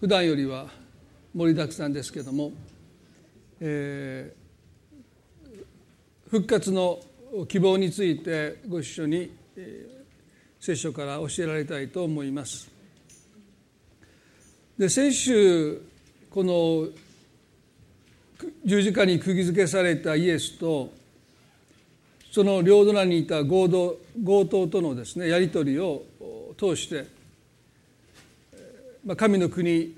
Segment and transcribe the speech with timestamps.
[0.00, 0.66] 普段よりは
[1.34, 2.52] 盛りだくさんですけども、
[3.60, 7.00] えー、復活の
[7.46, 10.04] 希望についてご一緒に、えー、
[10.58, 12.70] 聖書から教えられたいと思います。
[14.78, 15.82] で先週
[16.30, 16.88] この
[18.64, 20.94] 十字架に釘付けされたイエスと
[22.32, 26.04] その両隣にいた強盗強盗とのですねやり取りを
[26.56, 27.19] 通して
[29.16, 29.94] 神の国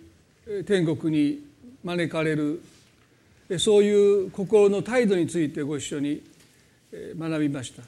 [0.67, 1.45] 天国に
[1.85, 2.63] 招かれる
[3.59, 6.23] そういう心の態度についてご一緒に
[7.19, 7.83] 学びました。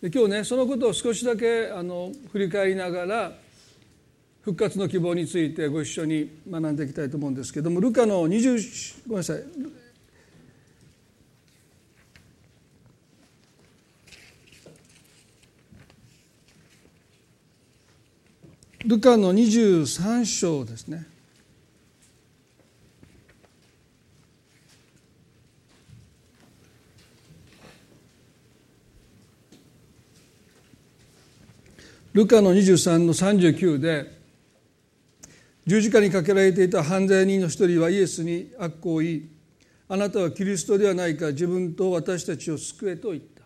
[0.00, 3.32] で今日ねそのことを少しだけあの振り返りながら
[4.42, 9.42] 復活の希望についてご一緒に学んでいきたいと思うんですけどもルカの20ごめんなさい
[18.86, 21.06] ルカの23章ですね。
[32.14, 34.18] ルカの23の39で
[35.66, 39.28] 十字架にかけられていた犯罪人の一人はイエスに悪行を言い
[39.88, 43.42] あなたはキリストではないか自分と私たちを救えと言った。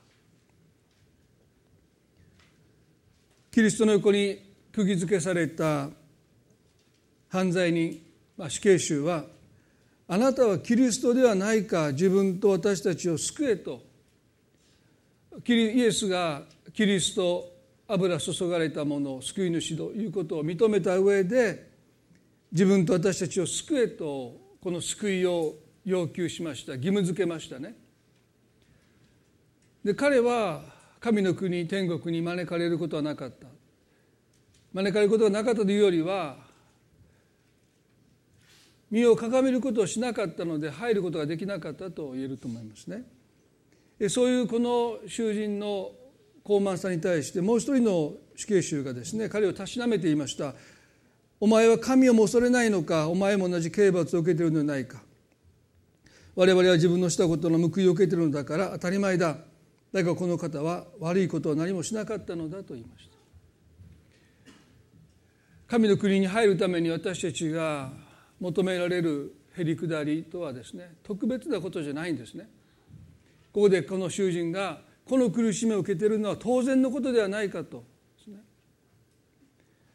[3.51, 5.89] キリストの横に釘付けされた
[7.29, 8.01] 犯罪人、
[8.37, 9.25] まあ、死刑囚は
[10.09, 13.83] あなたはキリストではないか自分と私たちを救えと
[15.47, 17.53] イエスがキリスト
[17.87, 21.71] 油注がれたものを救い主ということを認めた上で
[22.51, 27.75] 自分と私たちを救えとこの救いを要求しました義務付けましたね。
[29.85, 30.63] で彼は
[30.99, 33.54] 神の国天国に招かれることはなかった
[34.75, 36.37] 招かれることがなかったというよりは
[38.91, 43.05] 身をかがめることをしなかったので入ることができなかったと言えると思いますね。
[44.09, 45.93] そういうこの囚人の
[46.43, 50.55] 高慢さに対してもう一人の死刑囚がですね彼をたしなめていました
[51.41, 55.03] 「お前は神をも恐れないのかお前も同じ刑罰を受けているのではないか」
[56.35, 59.39] 「我々は自分のしたことの報いを受けているのだから当たり前だ」
[59.93, 63.14] だがこの方は悪いことを何もしなかったのだと言いました。
[65.67, 67.91] 神の国に入るために私たちが
[68.41, 72.49] 求められるへりくだりとはですね特別なことじゃないんですね。
[73.53, 77.85] ここでこの囚人がこの苦しみを受けているのは当然のことではないかと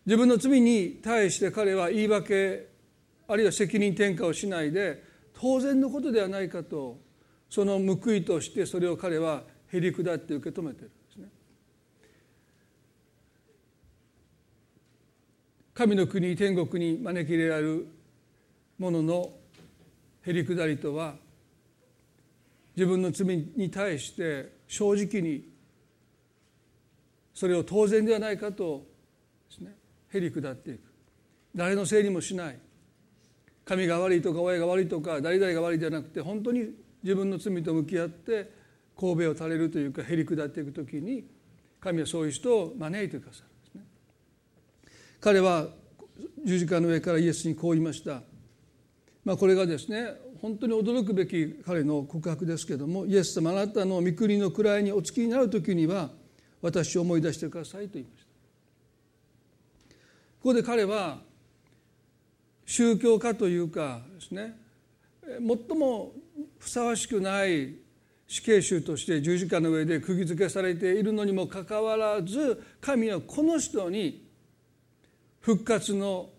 [0.05, 2.67] 自分の罪に対して彼は言い訳
[3.27, 5.03] あるいは責任転嫁をしないで
[5.33, 6.97] 当然のことではないかと
[7.49, 10.91] その報いとしてそれを彼はへりくだって受け止めている
[15.79, 17.87] 神の国天国に招き入れられる
[18.79, 19.29] もの
[20.25, 21.13] へりくだりとは
[22.75, 23.25] 自分の罪
[23.55, 25.47] に対して正直に
[27.33, 28.83] それを当然ではないかと
[29.49, 29.73] ですね
[30.13, 30.81] へりくだっていく。
[31.55, 32.59] 誰のせいにもしない。
[33.63, 36.71] 神が悪いとか親が悪いとか誰々が悪いではなくて本当に
[37.03, 38.51] 自分の罪と向き合って
[38.99, 41.23] 神戸を垂れるというかへりくだっていく時に
[41.79, 43.48] 神はそういう人を招いてくださる
[45.19, 45.67] 彼は
[46.45, 48.21] 十字架の上からイエスにこう言いました、
[49.25, 50.07] まあ、これがですね
[50.41, 56.09] 本当に驚くべき彼の告白ですけどもイエス様あなたの御国の位にお付きになる時には
[56.61, 58.29] 私を思い出してくださいと言いました。
[60.41, 61.19] ここで彼は
[62.65, 64.55] 宗教家というかですね
[65.23, 66.13] 最も
[66.57, 67.75] ふさわしくない
[68.27, 74.28] 死刑囚として十字架の上で釘付けされているのにもかかわらず神はこの人に
[75.41, 76.29] 復活の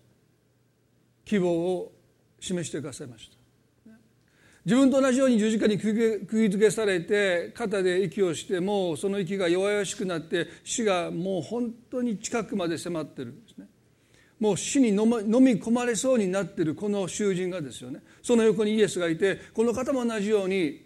[1.25, 1.91] 希望を
[2.39, 3.41] 示してくださいました。
[4.63, 13.67] 自分と同じように十字架に釘付けされて肩で息をしてもうその息が弱々しくなって死がもう本当に近くまで迫ってるんですね。
[14.39, 15.03] もう死に飲み
[15.59, 18.01] 込まれそうになってるこの囚人がですよね。
[18.21, 20.85] その横にイエスがいてこの方も同じように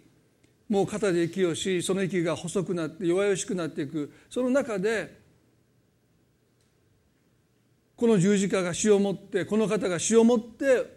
[0.68, 4.10] もう肩で息をしその息が細くなって弱々しくなっていく。
[4.30, 5.25] その中で
[7.96, 10.96] この十字架が死をもってこの方が死をもって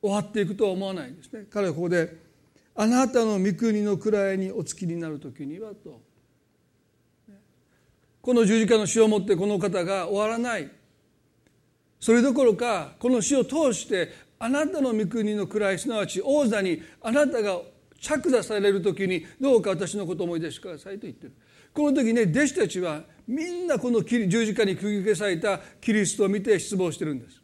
[0.00, 1.46] 終わっていくとは思わないんですね。
[1.50, 2.16] 彼はここで
[2.74, 6.00] 「あなたの御国の位にお付きになる時には」と。
[8.20, 10.70] この十字架の死をもってこの方が終わらない。
[11.98, 17.60] それどころかこの死を通してあなたの御国の位すなわち王座にあなたが
[18.00, 21.32] 着座される時にどうか私のことを思い出してくださいと言ってる。
[21.72, 27.40] この時ね弟子たちはみんなこの十字架に釘付けされたキリストを見て失望してるんです。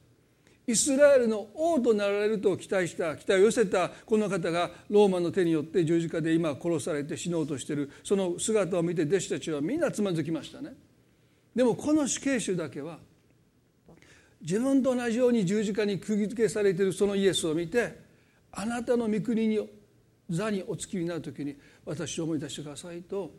[0.66, 7.90] イスラエルの王となられると期待した期待を寄せたこの方がローマの手によって十字架で今殺されて死のうとしてる。
[8.04, 10.74] その姿を見て弟子たちはみんなつまずきましたね。
[11.54, 12.98] でもこの死刑囚だけは
[14.40, 17.98] 自分と同じように十字架に釘付けされているそのイエスを見て
[18.52, 19.68] あなたの御国に
[20.30, 23.30] 座にお付きになる時に私を思い出してくださいと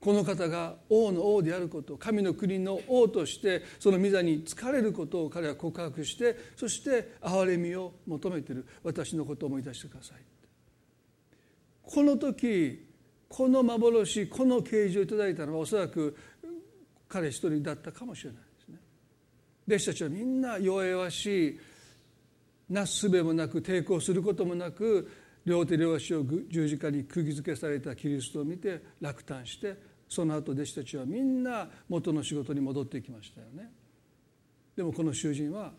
[0.00, 8.66] この方が王の王であること神の国の王としてその御座に疲れることを彼は告白してそして憐れみを求めている。
[8.82, 10.18] 私のことを思い出してください
[11.82, 12.88] この時
[13.28, 16.16] この幻この啓示をいただいたのはおそらく
[17.08, 18.78] 彼一人だったかもしれないですね。
[19.66, 21.60] 弟子たちはみんな弱々しい。
[22.70, 25.10] なすすべもなく抵抗することもなく
[25.44, 29.76] 両手両足を十字架に釘付けされたキリストを見て落胆して
[30.10, 33.70] その後弟子たちはみんな元の仕事に戻っていきましたよね。
[34.76, 35.72] でもこの囚人は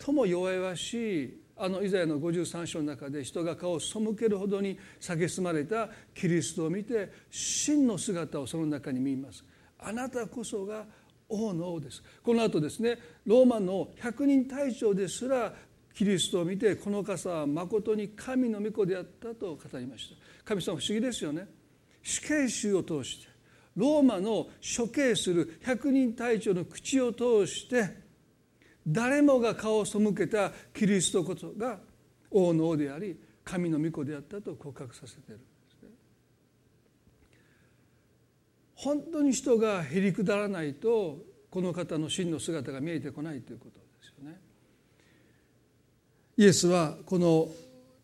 [0.00, 9.44] 最も弱々しいあのイザヤの53章の中で人が顔を背けるほどに蔑まれたキリストを見て真の姿をその中に見ます。
[9.78, 10.86] あなたこそが
[11.28, 12.02] 王の王です。
[12.22, 15.52] この後ですねローマの百人隊長ですら
[15.92, 20.16] キリストを見てこの方はまことに神の御子であったと語りました。
[20.46, 21.60] 神様不思議ですよね。
[22.02, 23.32] 死刑囚を通して
[23.76, 28.02] ローマの処刑する百人隊長の口を通して
[28.86, 31.78] 誰もが顔を背けたキリストこそが
[32.30, 35.44] 王の王であり神の御子であったと告白させているんで
[35.80, 35.88] すね。
[38.74, 41.18] 本当に人がへりくだらないと
[41.50, 44.40] この方の真の姿が見えてこないということですよね。
[46.36, 47.48] イエスはこの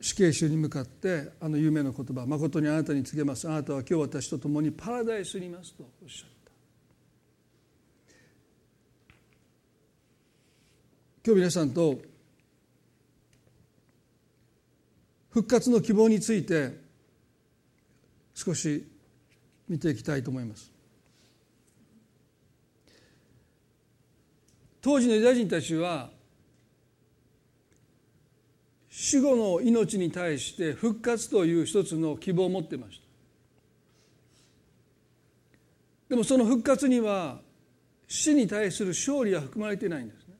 [0.01, 3.49] 死刑囚に向かってあの有名な言葉「誠にあなたに告げます。
[3.49, 6.53] あなたは今日私と共にパラダイスにいます」とおっしゃった。
[11.25, 12.01] 今日皆さんと
[15.31, 16.79] 復活の希望について
[18.35, 18.87] 少し
[19.69, 20.71] 見ていきたいと思います。
[24.81, 26.11] 当時のユダヤ人たちは
[29.01, 33.05] 死後の命に対して復活という一つの希望を持ってました。
[36.09, 37.39] でもその復活には
[38.09, 40.35] 死に対する勝利は含まれていないんですね、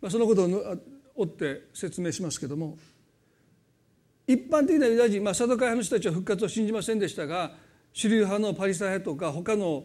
[0.00, 0.76] まあ、そのことを
[1.16, 2.78] 追って説明しますけども
[4.28, 7.54] 一般的なユダヤ人、まあ、サドカイ派の人たちは復活を信じませんでしたが
[7.92, 9.82] 主流派のパリサイ派とか他の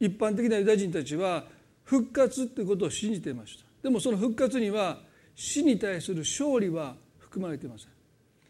[0.00, 1.44] 一般的なユダヤ人たちは
[1.84, 3.64] 復活ということを信じていました。
[3.80, 5.05] でもその復活には
[5.36, 7.88] 死に対する勝利は含まれていません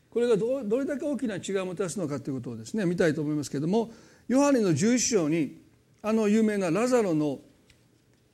[0.09, 3.91] これがどれだけ大きな違いをもたらすのかということをですね見たいと思いますけれども
[4.29, 5.61] ヨハネの11章に
[6.03, 7.41] あの有名なラザロの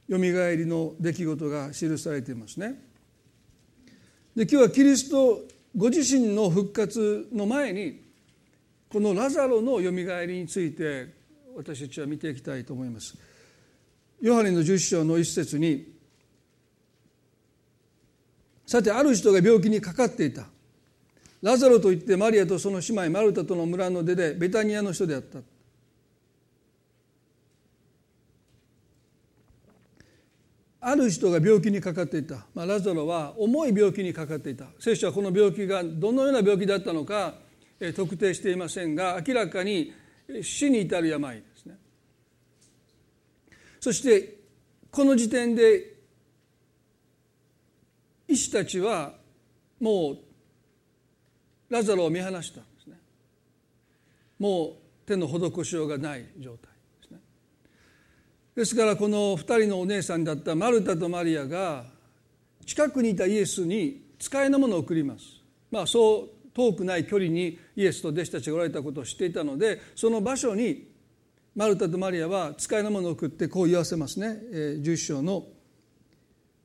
[0.06, 2.80] よみがえりの出来事が記されていますね。
[4.36, 5.40] で今日はキリスト
[5.76, 8.02] ご自身の復活の前に
[8.90, 11.08] このラザロのよみがえりについて
[11.56, 13.16] 私たちは見ていきたいと思います。
[14.20, 15.91] ヨハネの11章の一節に
[18.66, 20.46] さてある人が病気にかかっていた。
[21.42, 25.40] ラザロといってマリアとその姉妹マルタとの村の出でベタニアの人であった。
[30.84, 34.66] ある人が病気にかかっていた、まあ、ラザロは重い病気にかかっていた。
[34.80, 37.34] 聖書はこの病気がどのような病気だったのか
[37.94, 39.92] 特定していませんが明らかに
[40.42, 41.78] 死に至る病ですね。
[43.80, 44.38] そして
[44.90, 45.91] この時点で
[48.32, 49.12] 医師たちは
[49.78, 50.18] もう
[51.68, 52.96] ラザロを見放したんですね。
[54.38, 54.72] もう
[55.06, 56.70] 手の施しようがない状態
[57.02, 57.18] ですね。
[58.56, 61.84] ですからこの2人のお姉さんだったマルタとマリアが
[62.64, 65.24] 近くにいたイエスに使いのものを送ります。
[65.70, 70.90] まあそう遠くない距離にイエスと弟子たちがおられたことを知っていたのでその場所に
[71.54, 75.46] マルタとマリアは使いのものを送ってこう言わせますね、えー、11章の「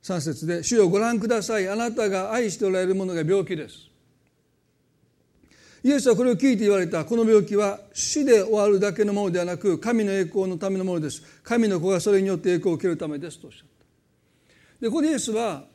[0.08, 1.68] 3節で「主よご覧ください。
[1.68, 3.88] あなたが愛しておられるものが病気です」
[5.84, 7.06] イエスはこれを聞いて言われた。
[7.06, 11.22] この病気は死で終わるだけのものではなく神の栄光のためのものです。
[11.44, 13.86] 神の子がそれによって栄光を受けるためですとおっしゃった。
[14.82, 15.66] でここでイエスは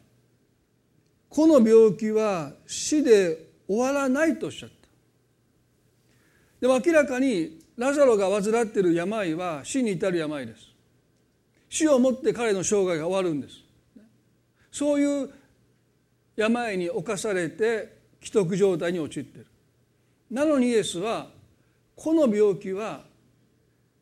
[1.28, 4.74] この病気は死で終わらないとおっしゃった。
[6.60, 10.68] でも明らかにラザロが患っている病は死に至る病です。
[11.70, 13.61] 死をもって彼の生涯が終わるんです。
[14.72, 15.30] そういう
[16.34, 19.46] 病に侵されて既得状態に陥っている。
[20.30, 21.28] なのにイエスは
[21.94, 23.02] この病気は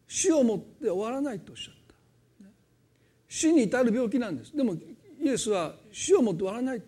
[0.07, 2.47] 死をもって終わらないとおっしゃった。
[3.29, 4.57] 死に至る病気なんです。
[4.57, 4.75] でも
[5.21, 6.83] イエスは死をもって終わらない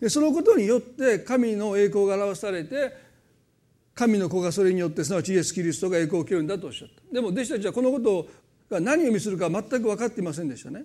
[0.00, 2.96] でそのことによって神の栄光が表されて
[3.94, 7.14] 神の子がそれによってすなわちイエス・キリストが栄光を受けるんだとおっしゃった。
[7.14, 8.28] でも弟子たちはこのこと
[8.70, 10.84] が何を意味するか全く分かっていませんでしたね。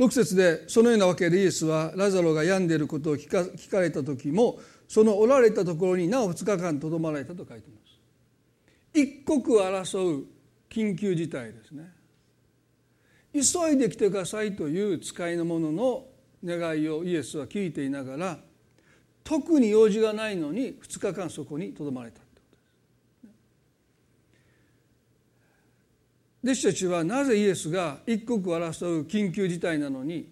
[0.00, 7.90] 6節でそのようなわけでイエスはラザロが病んでいることを聞か聞かれた時もそのおられたところになお2日間とどまられたと書いています。
[8.94, 10.24] 一刻を争う
[10.70, 11.92] 緊急事態ですね。
[13.34, 13.40] 急
[13.74, 16.06] いで来てくださいという使いの者の
[16.42, 18.38] 願いをイエスは聞いていながら
[19.22, 22.22] 特に用事がないのに2日間そこにとどまれた。
[26.42, 30.28] 弟子たちはなぜイエスが一刻を争う緊急事態なのに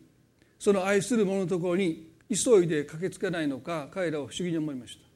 [0.58, 5.08] その愛する者のところに急いで駆けつけないのか彼らは不思議に思いました。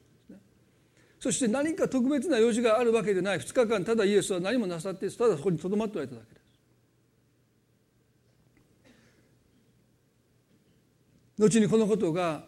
[1.19, 3.39] そして何か特別な用事があるわけでない。
[3.39, 6.43] 2日間ただイエスは何もなさってただそこにとどまっておられただけです。
[11.39, 12.45] 後にこのことが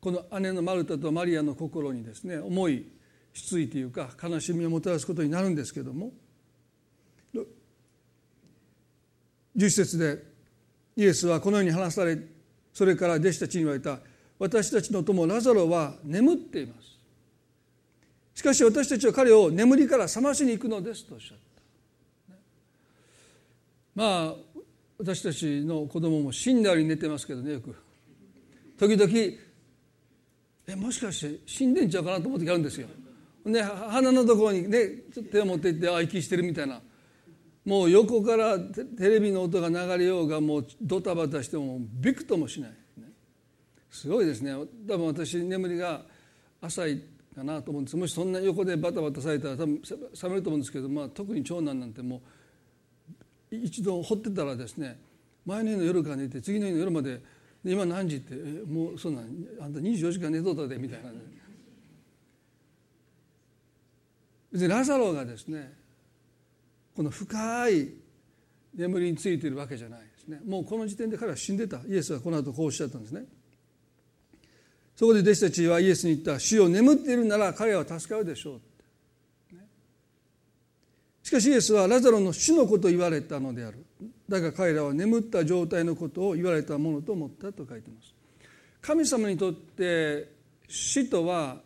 [0.00, 2.86] この姉のマルタとマリアの心にですね重い
[3.32, 6.12] 失意というか悲しみをもたらすことになるんですけども
[9.58, 10.22] 11節で
[10.96, 12.16] イエスはこのように話され
[12.72, 13.98] それから弟子たちに言われた。
[14.38, 16.96] 私たちの友ラザロは眠っています。
[18.36, 21.38] しかし私たちは彼を眠りから覚ましに行くのですとおっしゃっ
[22.28, 22.34] た。
[23.96, 24.34] まあ
[24.96, 27.74] 私たちの子供も死んだり寝てますけどねよく。
[28.78, 29.12] 時々
[30.68, 32.86] えもしかして死んでんちゃうかなと思う時あるんですよ。
[33.44, 36.80] で鼻のところにねちょっと手を持っていってあ息してるみたいな。
[37.68, 42.70] もう横からテレビの音が流れようがもうドタバタしてもびくともしない、
[43.90, 44.54] すごいですね。
[44.88, 46.00] 多分私眠りが
[46.62, 47.02] 浅い
[47.36, 47.96] かなと思うんです。
[47.98, 52.22] もしそんな横でバタバタされたら多分冷めると思うんですけど、まあ、特に長男なんても
[53.52, 54.98] う一度掘ってたらですね
[55.44, 57.20] 前の日の夜から寝て次の日の夜まで
[57.66, 59.24] 今何時ってえもうそんなん
[59.60, 61.10] あんた24時間寝とったでみたいな、
[64.52, 65.77] 別にラザロがですね
[66.98, 67.90] この深い
[68.74, 70.40] 眠りについているわけじゃないですね。
[70.44, 71.78] もうこの時点で彼は死んでた。
[71.86, 73.22] イエスはこの後こうおっしゃったんですね。
[74.96, 78.60] そこで弟子たちはイエスに言った「死を眠っているなら彼は助かるでしょう」
[81.22, 83.78] しかしイエスはラザロの死のことを言われたのである。
[84.28, 88.12] だが彼らは眠った状態のことを言われたものと思ったと書いています。
[88.80, 90.32] 神様にとって
[90.66, 91.62] 死とは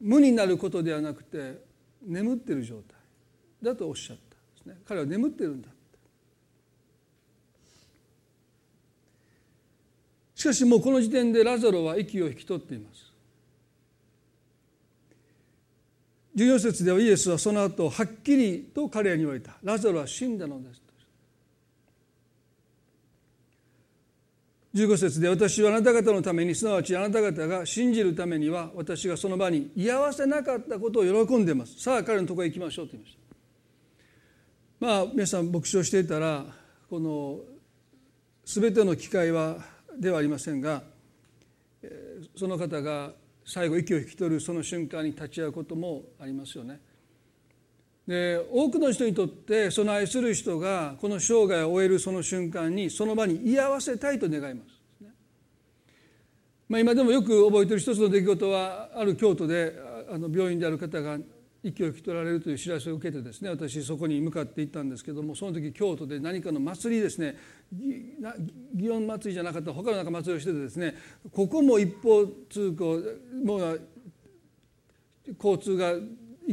[0.00, 1.60] 無になることではなくて
[2.06, 2.95] 眠ってる状態。
[3.62, 4.76] だとおっしゃったですね。
[4.86, 5.68] 彼は眠ってるんだ
[10.34, 13.12] しかしもうこの時点でラザロは息を引き取っています。
[16.36, 19.56] 14節ではイエスはその後はっきりと彼らに言われた。
[19.62, 20.82] ラザロは死んだのです
[24.76, 31.80] 15節で私はあなた方のためにすなわちあなた方が信じるためには私がその場に居合わせなかったことを喜んでます。
[31.80, 33.25] さあ彼のとこへ行きましょうと言いました。
[34.78, 36.44] まあ皆さん牧師をしていたら
[36.90, 37.40] この
[38.44, 39.56] 全ての機会は
[39.98, 40.82] ではありませんが
[42.36, 43.12] その方が
[43.44, 46.80] 最後息を引き取るその瞬間に立ち会うこともありますよね。
[48.06, 54.76] で多くの人にとってその愛する人がこの生涯を終えるその瞬間にその場に居合わせたいと願います。
[56.68, 59.72] まあ、今でもよく覚えてる一つの出来事はある京都で
[60.10, 61.16] あの病院である方が
[61.68, 67.36] 息を引き取られるという知らせを受けてですね私そこに向かって行ったんですけどもその時京都で何かの祭りですね
[67.74, 70.94] 祇園祭りじゃなかった他のなんか祭りをしててですね
[71.32, 73.02] ここも一方通行
[73.44, 73.80] もう
[75.38, 75.94] 交通が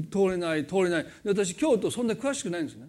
[0.10, 1.06] 通れない通れない。
[1.24, 2.88] 私京都そんな詳しくないんですね。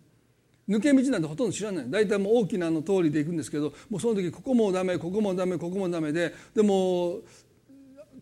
[0.68, 1.90] 抜け道なんてほとんど知らない。
[1.90, 7.18] 大体もう大きなの通りで行くんですけどもうその時ここもダメここもダメここもダメででも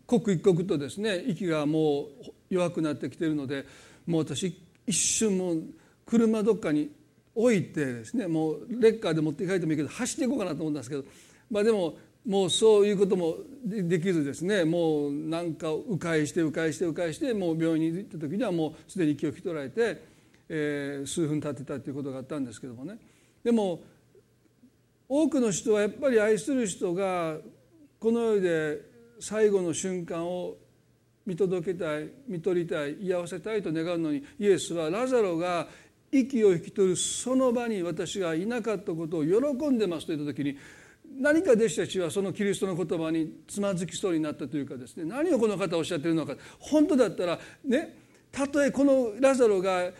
[0.05, 2.07] 刻一刻とですね息がもう
[2.49, 3.65] 弱くなってきているので
[4.05, 4.55] もう私
[4.85, 5.63] 一瞬もう
[6.05, 6.91] 車どっかに
[7.35, 11.03] 置いてですねもうレッカーで持って帰ってもいいけど走っていこうかなと思ったんですけど
[11.49, 11.95] まあでも
[12.25, 20.01] もうそういうこともできずですねもうなんか迂回して迂回して迂回してもう病院に行った時にはもうすでに息を引き取られて、
[20.47, 22.97] えー、数分経ってたっていうことがあったんですけどもね。
[23.43, 23.81] でも
[25.09, 27.37] 多くの人はやっぱり愛する人が
[27.99, 28.81] この世で
[29.19, 30.55] 最後の瞬間を
[31.25, 35.67] 見届けたい見取りたい居合わせたいと願うのにイエスはラザロが
[36.11, 40.57] 息を引き取るその場に私がいなかったことを喜んでますと言った時に
[41.19, 47.95] 何か弟子たちはそのキリストの言葉につまずきそうになったというかですね何をこの方おっしゃっているのか本当だったらね
[48.31, 49.91] たとえこのラザロが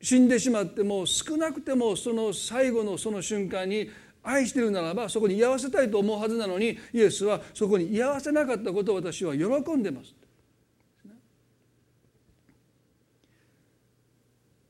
[0.00, 3.90] 死んでしまっても少なくてもその最後のその瞬間に
[4.22, 10.14] 愛しているならばそこに居合わせたいと思うはずなのにイエスはそこに居合わせなかったことを私は喜んでます。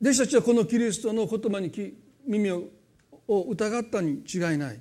[0.00, 1.70] 弟子たちはこのキリストの言葉に
[2.26, 2.70] 耳を
[3.28, 4.80] 疑ったに違いない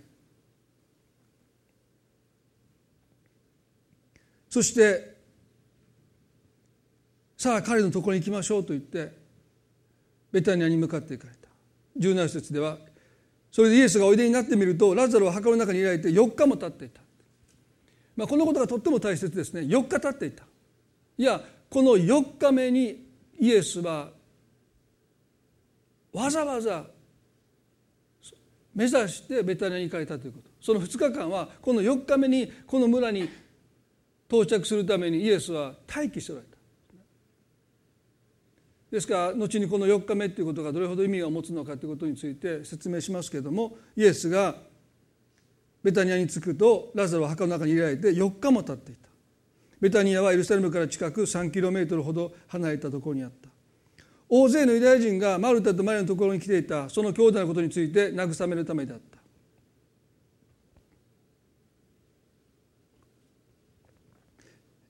[4.49, 5.15] そして
[7.37, 9.11] さあ彼のところに行きましょうと言って
[10.31, 11.49] ベタニアに向かって行かれた
[11.99, 12.77] 17節では
[13.51, 17.01] それでイエスがおいでになってみるとラザロは墓の中に入れられて4日も経っていた、
[18.15, 19.61] まあ、このことがとっても大切ですね。
[19.61, 20.43] 4日経っていた。
[21.17, 23.05] いやこの4日目に
[23.39, 24.09] イエスは
[26.13, 26.85] わざわざ
[28.73, 30.49] 目指してベタニアに行かれたということ。
[30.61, 33.29] その2日間はこの4日目にこの村に
[34.27, 36.48] 到着するためにイエスは待機しておられた。
[38.91, 44.55] ですから後にこの4日目ということがどれほど意味を持つのかということについて説明しますけれどもイエスが
[45.83, 49.07] ベタニアに着くとラザロは墓の中に入れられて4日も経っていた。
[49.79, 53.49] ベタニアはエルサレムから近く3キロメートルほど離れたところにあった。
[54.27, 59.08] 大勢のユダヤ人がマルタとマリアのところに来ていたその兄弟のことについて慰めるためであった。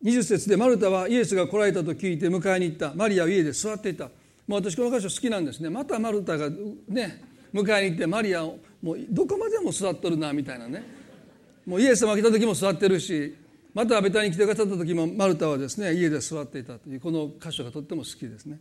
[0.03, 2.93] 20節でマルタはイエスが来られたと聞いて迎えに行った。
[2.95, 4.05] マリアは家で座っていた。
[4.47, 5.69] もう私この箇所好きなんですね。
[5.69, 6.49] またマルタが
[6.87, 7.21] ね
[7.53, 10.83] 迎えに行ってマリアをもうどこまでも座っとるなみたいなね。
[11.65, 13.35] もうイエス様来た時も座ってるし
[13.73, 18.57] またベタに来てくださった時もマルタはですね家で座っていたというこの箇所がとっても好きですね。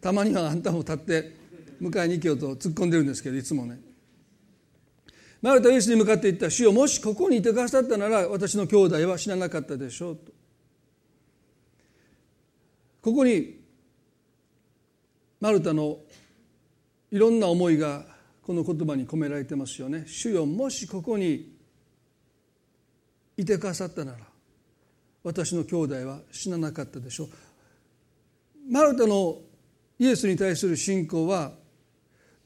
[0.00, 1.36] たまにはあんたも立って
[1.82, 3.80] 迎えに行けよと突っ込んでるんですけどいつもね。
[5.42, 6.48] マルタはイエスに向かって言った。
[6.48, 10.33] 主よもしここにいてくださったなら私の兄弟は死ななかったでしょうと。
[13.04, 13.60] ここに
[15.38, 15.98] マルタの
[17.10, 18.06] いろんな思いが
[18.40, 20.04] この言葉に込められてますよね。
[20.06, 21.54] 主よもしここに
[23.36, 24.18] いてくださったなら
[25.22, 27.28] 私の兄弟は死ななかったでしょう。
[28.72, 29.36] マルタの
[29.98, 31.52] イエスに対する信仰は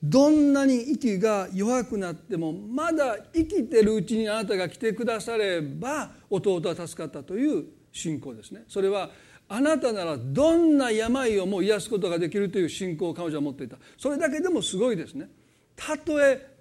[0.03, 8.65] どんなに息が弱くなってもまだ生きてるうちにあなたが来てくだされば弟は助かったという信仰ですね。
[8.67, 9.09] それは
[9.49, 13.77] あなたならどんな病をも癒すことができるという信仰を彼女は持っていた。
[13.97, 15.29] それだけでもすごいですね。
[15.75, 16.55] たとえ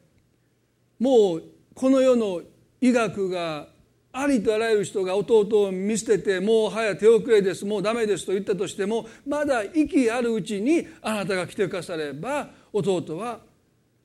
[1.00, 2.42] もうこの世の
[2.80, 3.68] 医学が
[4.14, 13.42] ありとあらゆる人が弟を見捨ててもう早手遅れですもうダメですと言ったとしてもまだ息あるうちにあなたが来てくだされば弟は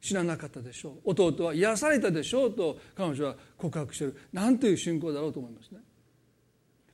[0.00, 1.10] 死ななかったでしょう。
[1.10, 5.78] 弟は癒されたでしょうと彼女は告白している何という信仰だろうと思いますね。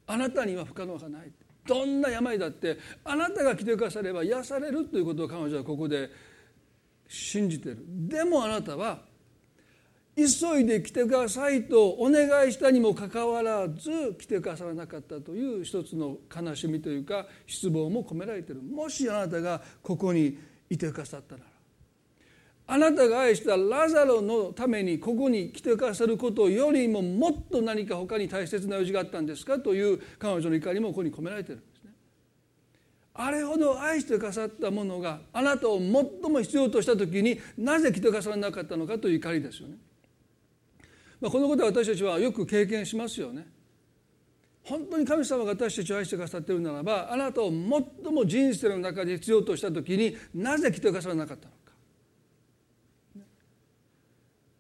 [0.07, 1.33] あなたには不可能がない。
[1.69, 6.11] どんな病だってあなたが来てくだされば癒されるということを彼女はここで
[7.07, 7.85] 信じてる。
[7.87, 9.01] でもあなたは
[10.17, 18.63] 急いで来てくださいとお願いしたにもかかわらず来てくださらなかったという一つの悲しみというか失望も込められている。
[18.63, 20.37] もしあなたがここに
[20.71, 21.43] いてくださったら。
[22.71, 31.93] あなたが愛したラザロのためにここに来てくださることよりももっと何か他に大切な用事があったんですかという彼女の怒りもここに込められているんですね。
[33.15, 39.77] あれほど愛してくださったものがあなたを最も必要とした時になぜ来てくださらなかったのかという怒りですよね。
[41.23, 43.47] まあ、このことは私たちはよく経験しますよね。
[44.63, 51.58] 本当に神様が私たちを愛してくださっているならばあなたを最も人生の中で必要とした時になぜ来てくださらなかったのか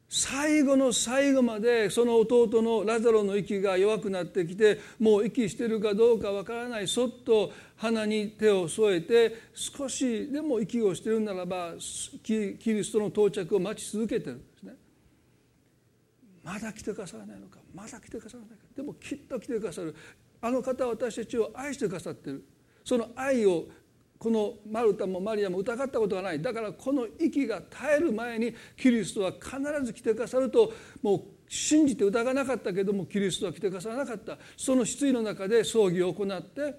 [0.09, 11.75] 最後の最後までその弟のラザロの息が弱くなってきてもう息してるかどうかわからないそっと鼻に手を添えて少しでも息をしてるならば
[12.23, 14.73] キリストの到着を待ち続けてるんですね。
[16.43, 18.57] まだ来てくださらないのかまだ来てくださらないか。
[18.75, 19.95] でもきっと来てくださる。
[20.41, 22.45] あの方は私たちを愛してくださってる。
[22.83, 23.67] その愛を
[24.19, 26.43] このマルタもマリアも疑ったことがない。
[26.43, 34.39] だからこの息が絶える前にキリストは必ず来てくださるともう信じて疑わなかったけどもキリストは来てくださらなかった。
[34.57, 36.75] その失意の中で葬儀を行って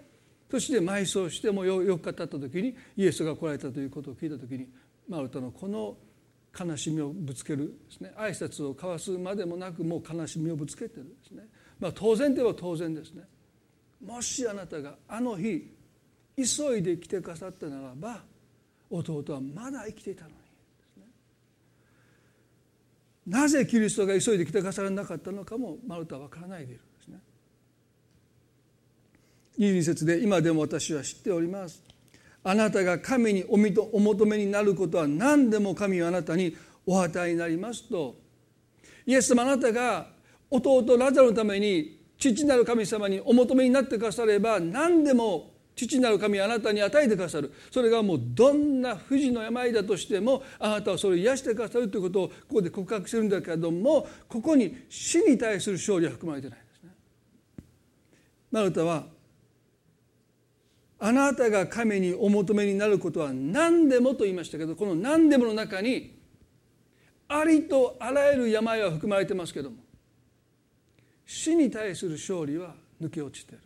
[0.52, 4.67] そして埋葬してもよく語った時にイエスが来られたということを聞いた時に
[5.08, 5.95] マルタのこの
[6.60, 8.12] 悲しみをぶつけるですね。
[8.17, 11.43] 挨拶を交わすまでもなくもう悲しみをぶつけてるですね、
[11.80, 13.23] まあ、当然では当然ですね。
[14.04, 15.71] もしあなたがあの日
[16.45, 18.21] 急いで来てくださったならば
[18.89, 20.36] 弟はまだ生きていたのに、
[23.28, 27.19] なぜキリストが急いで来てくださらなかったのかもマルタは分からないでいるんですね。
[29.60, 31.84] 22節で「今でも私は知っております」
[32.43, 38.15] あなたが神にお求めになることは何でも神はあなたにお与えになりますと。
[39.06, 40.08] イエス様あなたが
[40.49, 45.48] 弟ラザロのために父なる神様にお求めになってくだされば何でも
[45.88, 56.89] 父なる神あなたに与えてくださるそれがもうどんな不治の病だとしてもあなたはそれを癒してくださるということをここで告白してるんだけどもここに死に対する勝利は含まれてないんですね。
[58.52, 59.06] マルタは
[61.00, 66.20] あなたが神にお求めになることは何でもと言いましたけどこの何でもの中に
[67.30, 69.78] ありとあらゆる病は含まれてますけども
[71.26, 73.60] 死に対する勝利は抜け落ちてる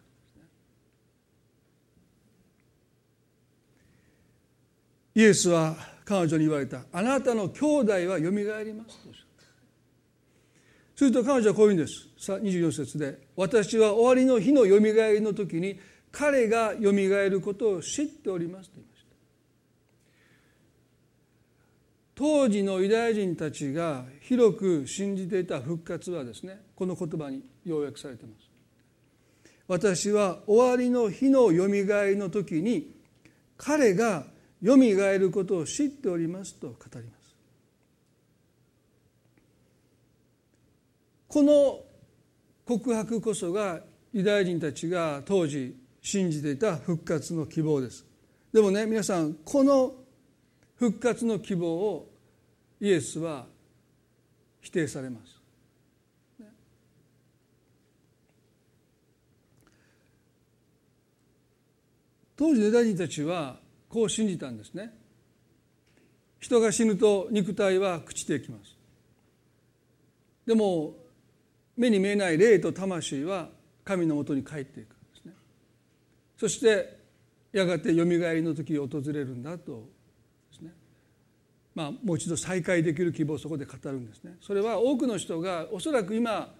[5.15, 6.82] イエスは彼女に言われた。
[6.91, 8.97] あなたの兄弟はよみがえります
[10.95, 12.08] すると彼女はこういうんです。
[12.17, 15.80] さあ24節で私は終わりの日のよみがえりの時に
[16.12, 19.08] 彼がよみがえることを知っておりますと言いました。
[22.15, 28.49] 当時のユダヤ人たちが広く信じていた復活はですねこの言葉に要約されています。
[29.67, 32.93] 私は終わりの日のよみがえりの時に
[33.58, 34.26] 彼が
[34.63, 37.36] よみがえることを知っておりますと語ります。
[41.28, 41.82] この
[42.65, 43.82] 告白こそが
[44.13, 48.06] ユダヤ人たちが当時信じていた復活の希望です。
[48.54, 49.95] でもね皆さんこの
[50.76, 52.10] 復活の希望を
[52.80, 53.47] イエスは
[54.62, 55.34] 否定されます。
[62.38, 63.62] 当時のユダヤ人たちは
[63.93, 64.91] こう信じたんですね。
[66.39, 68.75] 人が死ぬと肉体は朽ちていきます。
[70.47, 70.95] でも
[71.77, 73.49] 目に見えない霊と魂は
[73.84, 75.34] 神のもとに帰っていくんですね。
[76.38, 76.97] そして
[77.51, 79.88] やがてよみがえりの時訪れるんだと
[81.75, 84.38] まあ、もう一度再会できる希望をそこで語るんですね。
[84.41, 86.53] それは多くの人がおそらく今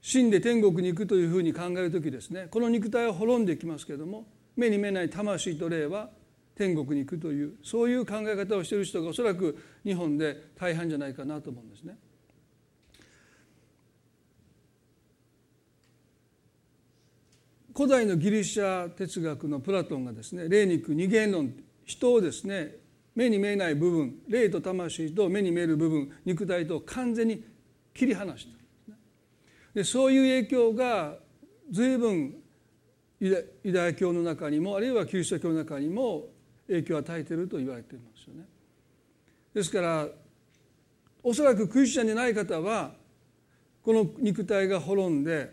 [0.00, 6.10] 死んで天国に行くというふうに考える時ですねこの肉体は滅んでいきますけれども目に見えない魂と霊は
[6.62, 11.96] 天国に行くというそういう考え方をしている人がおそらく日本で大半じゃないかなと思うんですね。
[17.74, 21.52] 古代のギリシャ哲学のプラトンがですね霊肉二元論
[21.84, 22.76] 人をですね
[23.16, 27.42] 目に見えない部分霊と魂と目に見える部分肉体と完全に
[27.94, 28.46] 切り離し
[28.86, 28.94] た
[29.74, 31.16] でそういう影響が
[31.70, 32.36] 随分
[33.18, 36.26] ユダヤ教の中にもあるいはキリスト教の中にも
[36.72, 38.44] 影響を与えていると言われていますよね。
[39.54, 40.08] ですから
[41.22, 42.94] おそらくクリスチャンでない方は
[43.82, 45.52] この肉体が滅んで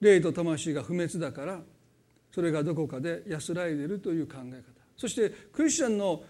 [0.00, 1.60] 霊と魂が不滅だから
[2.32, 4.62] それがどこかで安らいでいるという考え方。
[4.96, 6.22] そしてクリスチャンの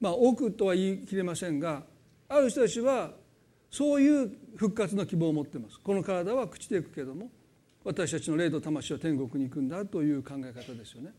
[0.00, 1.82] まあ多くとは言い切れませんが
[2.28, 3.12] ある人たちは
[3.70, 5.78] そういう復活の希望を持ってます。
[5.80, 7.30] この体は朽ちていくけども
[7.84, 11.12] 私たちの霊と魂は天国に行くんだという考え方ですよね。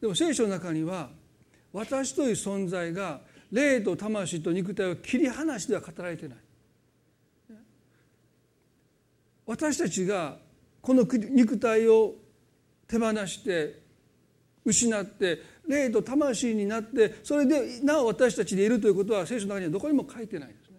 [0.00, 1.10] でも聖書の中には
[1.72, 6.38] 私という存在が霊と魂と肉体を切り離しては語られてない。
[9.46, 10.38] 私たちが
[10.80, 12.14] この肉体を
[12.88, 13.80] 手放して
[14.64, 20.76] 失って霊と魂になってそれでなお私たちでいるということは聖書の中にはどこにも書いてないですね。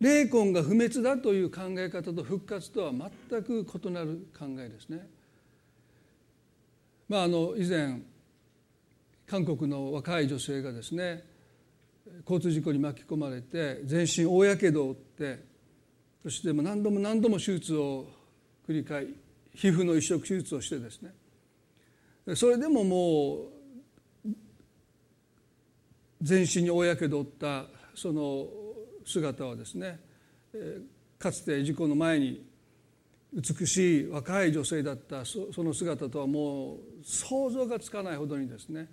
[0.00, 5.06] 霊魂が不滅だという考え方と復活とは全く異なる考えですね。
[7.08, 8.00] まあ、あの以前
[9.26, 11.24] 韓国の若い女性がですね
[12.20, 15.44] 交通事故に巻き込まれて全身大やけどを負って
[16.22, 18.06] そして何度も何度も手術を
[18.68, 19.06] 繰り返
[19.54, 21.12] 皮膚の移植手術をしてですね
[22.36, 23.34] それでもも
[24.24, 24.28] う
[26.22, 28.46] 全身に大やけどを負ったその
[29.04, 30.00] 姿はですね
[31.18, 32.44] かつて事故の前に
[33.32, 38.88] 美しい若い女性だったその姿とはもう想像がつかないほどにですね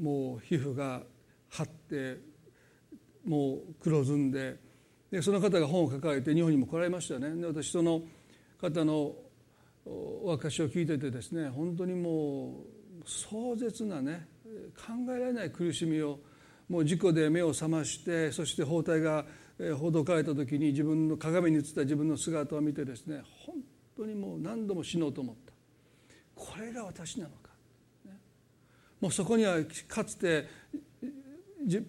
[0.00, 1.02] もう皮膚が
[1.50, 2.18] 張って
[3.24, 4.56] もう黒ずんで
[5.10, 7.30] でその方が本を書かれて日本にも来られましたね。
[7.36, 8.02] で私その
[8.60, 9.14] 方の
[9.86, 12.64] お証しを聞いててですね本当にも
[13.04, 14.26] う壮絶なね
[14.74, 16.18] 考えられない苦しみを
[16.74, 19.24] もう事故で目を覚ましてそして包帯が
[19.78, 23.54] ほどかれた時に自分の鏡に映った自分の姿を見てですね本
[23.96, 25.52] 当にもう何度も死のうと思った。
[26.34, 27.50] これが私なのか、
[28.06, 28.18] ね、
[29.00, 30.48] もうそこにはかつて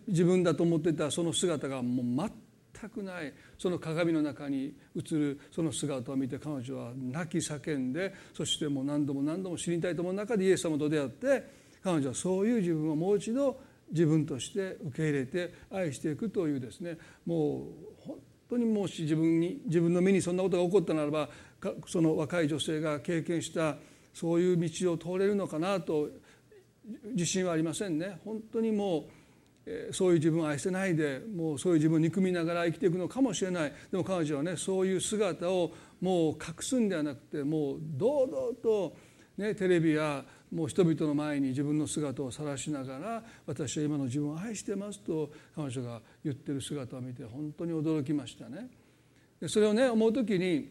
[0.07, 2.31] 自分だと思ってたその姿がもう
[2.79, 3.33] 全くない。
[3.57, 11.43] その鏡の中に映るその姿を見て彼女は泣き叫んでそしてもう何度も何度も知りたいと思う中でイエス様と出会って
[11.83, 13.59] 彼女はそういう自分をもう一度
[13.91, 16.97] 自分として受け入れて愛していくというですね。
[17.25, 18.17] もう本
[18.49, 21.29] 当にもし自分に自分の身にそんなことが起こったならば
[21.87, 23.77] その若い女性が経験した
[24.13, 26.09] そういう道を通れるのかなと
[27.13, 28.19] 自信はありませんね。
[28.23, 33.73] 本当にもうそういう自分を愛せないでもうそういう自分を憎みながら生きていくのかもしれない。
[33.91, 35.71] でも彼女はねそういう姿を
[36.01, 38.95] もう隠すんではなくてもう堂々と、
[39.37, 48.69] ね、テレビやもう人々の前に自分の姿を晒しながら私は今の自分を愛してますと彼女が言ってる姿を見て本当に驚きましたね。
[49.41, 50.69] でそれをね思う時に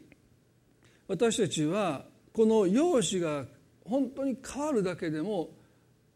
[1.07, 3.45] 私たちはこの容姿が
[3.85, 5.51] 本当に変わるだけでも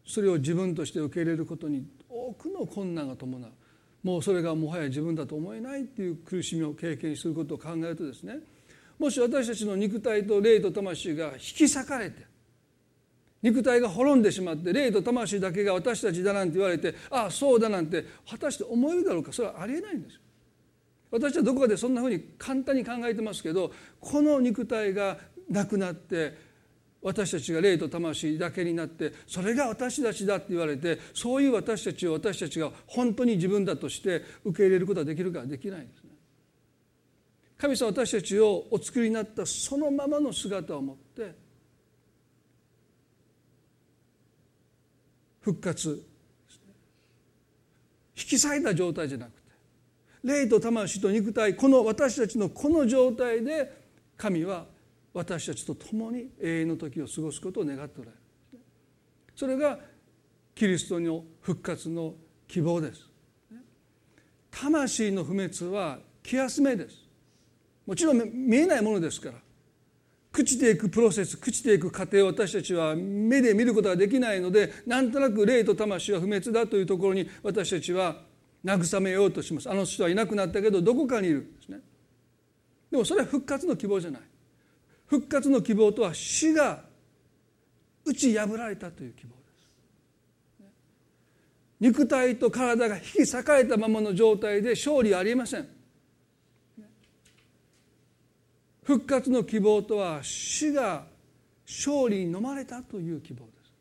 [0.05, 3.51] それを自分として受け入れることに多くの困難が伴う
[4.01, 8.39] もうそれがもはや自分だと思えないっていう苦しみを経験することを考えるとですね
[8.97, 12.28] もし私たちの肉体と霊と魂が引き裂かれて
[13.41, 19.31] 肉体が滅んでしまって霊と魂だけが私たちだなんて言われてああそうだなんて果たして思えるだろうか？
[19.31, 20.21] それはありえないんですよ。
[21.11, 25.17] 私はどこかでそんなふうに簡単に考えてますけどこの肉体が
[25.49, 26.49] なくなって
[27.01, 36.09] 私たちが霊と魂だけになってそれが私たちだって言われてそういう私たちを私たちが本当に自分だとして受け入れることはできるかできないんですね。
[37.57, 41.08] 神様私たちをお作りになったそのままの姿を持って
[45.49, 46.05] 復活。
[48.15, 49.37] 引き裂いた状態じゃなくて
[50.23, 53.71] 霊と魂と肉体この私たちのこの状態で
[54.17, 54.65] 神は
[55.13, 58.59] 私たちと共に永遠の時を過ごすことを願っておられる。
[59.35, 59.79] それが
[60.53, 62.13] キリストの復活の
[62.47, 63.07] 希望です。
[64.51, 66.97] 魂の不滅は気休めです。
[67.87, 69.37] もちろん見えないものですから。
[70.39, 78.21] 朽ちていくプロセス朽ちていく過程を私たちは目で見ることができないのでなんとなく霊と魂は不滅だというところに私たちは
[78.63, 79.69] 慰めようとします。
[79.69, 81.79] あの人はいなくなったけどどこかにいるんですね。
[82.91, 84.21] でもそれは復活の希望じゃない。
[85.07, 86.83] 復活の希望とは死が
[88.05, 89.35] 打ち破られたという希望で
[90.67, 90.69] す。
[91.79, 95.78] 肉体と体が引き裂かれたままの状態で勝利ありえません。
[98.89, 101.05] 復活の希望とは死が
[101.67, 103.71] 勝利に飲まれたという希望です。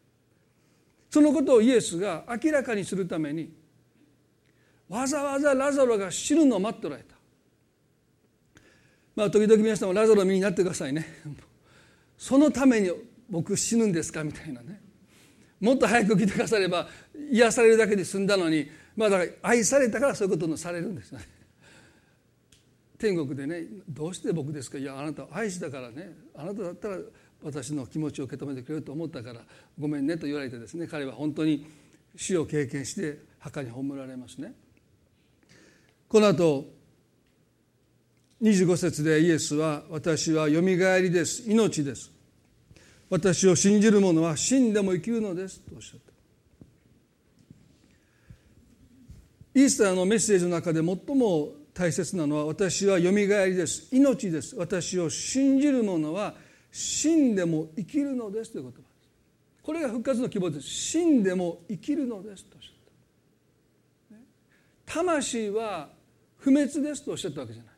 [1.08, 3.50] そのことをイエスが明らかにするために
[4.86, 7.14] わざわざラザロが死ぬのを待っておられた。
[9.16, 11.06] まあ時々皆さんもラザロ身になってくださいね。
[12.18, 12.92] そのために
[13.30, 14.78] 僕死ぬんですかみたいなね。
[15.58, 16.86] もっと早く来てくだされば
[17.30, 21.38] 癒されるだけで済んだのにまあだから愛されたからそういうことのされるんですよね。
[22.98, 24.78] 天国でねどうして僕ですか？
[24.78, 26.12] いやあなた愛したからね。
[26.34, 26.98] あなただったら
[27.44, 29.40] 私の気持ちを受け止めてくれると思ったから
[29.78, 31.64] ごめんねと言われてですね彼は本当に
[32.16, 34.52] 死を経験して墓に葬られますね。
[36.08, 36.64] この後
[38.42, 41.48] 25節でイエスは私はよみがえりです。
[41.48, 42.11] 命です。
[43.11, 45.61] 私を信じる者は死んでも生きるのです。
[45.61, 46.00] とおっしゃっ
[49.54, 49.61] た。
[49.61, 53.86] イースターのメッセージの中で最も大切なのは私はよみがえりです。
[53.94, 54.56] 命です。
[54.56, 56.34] 私を信じる者は
[56.72, 58.88] 死んでも生きるのですという言葉です。
[59.62, 60.66] これが復活の希望です。
[60.66, 64.16] 死んでも生きるのですとおっしゃっ
[64.86, 64.92] た。
[64.92, 65.88] 魂は
[66.38, 67.72] 不滅ですとおっしゃったわけじゃない。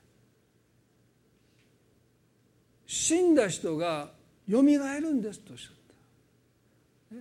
[2.87, 4.09] 死んだ人が
[4.49, 5.75] よみがえるんですとおっしゃっ
[7.13, 7.17] た。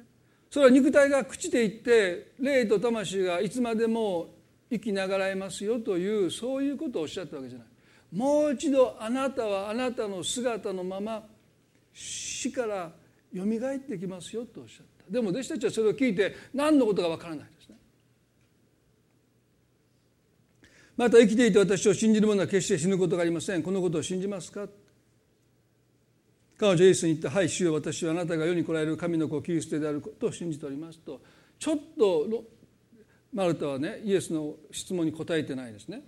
[0.49, 4.38] それは肉体が朽ちていって霊と魂がいつまでも
[4.71, 7.67] 生きながらえますよというそういうことをおっしゃったわけじゃない。
[8.11, 11.23] もう一度あなたはあなたの姿のまま
[11.93, 12.91] 死から
[13.31, 15.11] よみがえってきますよとおっしゃった。
[15.11, 17.75] でも弟子たちはそれを聞いて何のことかわからないですね。
[20.97, 23.63] また生きていて私を信じる者は決して死ぬことがありません。
[23.63, 24.67] このことを信じますか？
[26.57, 31.21] 彼女イエスに言って「はい主よ私はあなたが世に来られる神の子キリストであることを信じております」と。
[31.57, 32.43] ちょっと
[33.33, 36.01] マルタはねイエスの質問に答えてないですね。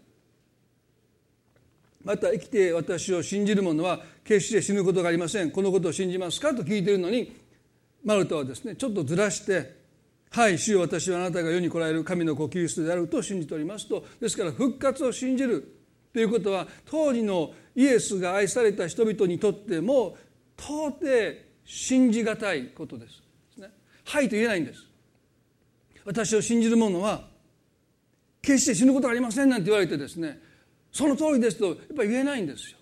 [2.03, 7.31] また生きて私を信じる者は決して死ぬことがありませんこのことを信じますかと聞いているのに
[8.03, 9.75] マルタはですねちょっとずらして
[10.31, 15.63] 「はい主よ私はあなたが世に来られる神の子キリストであると信じております」とですから復活を信じる
[16.13, 20.17] ということは当時のイエスが愛された人々にとっても
[20.57, 21.05] 到底
[21.65, 23.21] 信じがたいことです。
[24.03, 24.90] はいと言えないんです。
[26.05, 27.27] 私を信じる者は
[28.41, 30.39] 決して死ぬことはありませんなんて言われてですね
[30.91, 32.77] その通りですとやっぱり言えないんですよ。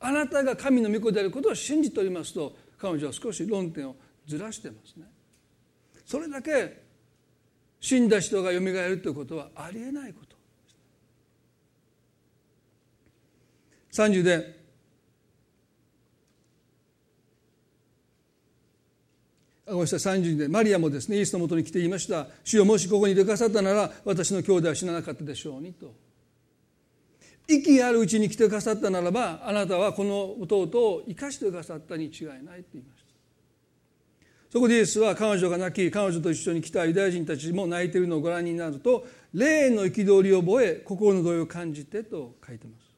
[0.00, 5.06] あなたが神の御子であることを信じておりますと彼女は少し論点をずらしてますね。
[6.04, 6.82] それだけ
[7.80, 10.36] 死んだ人がよみがえるということはありえないこと
[13.92, 14.57] 30で
[19.68, 20.20] ごめんなさい。
[20.20, 25.94] 30でマリアもですねイエスのもとに来て言いました「主よもしここにいてくださったなら私の兄弟は死ななかったでしょうに」と。
[27.48, 33.08] 息あるうちに来てくださったならばあなたはこの弟を生かしてくださったに違いないと言いました。
[34.50, 42.88] そこでイエスは彼女が泣き彼女と一緒に来たユダヤ人たちも泣いているのをご覧になると霊の憤りを覚え心の動揺を感じてと書いてます。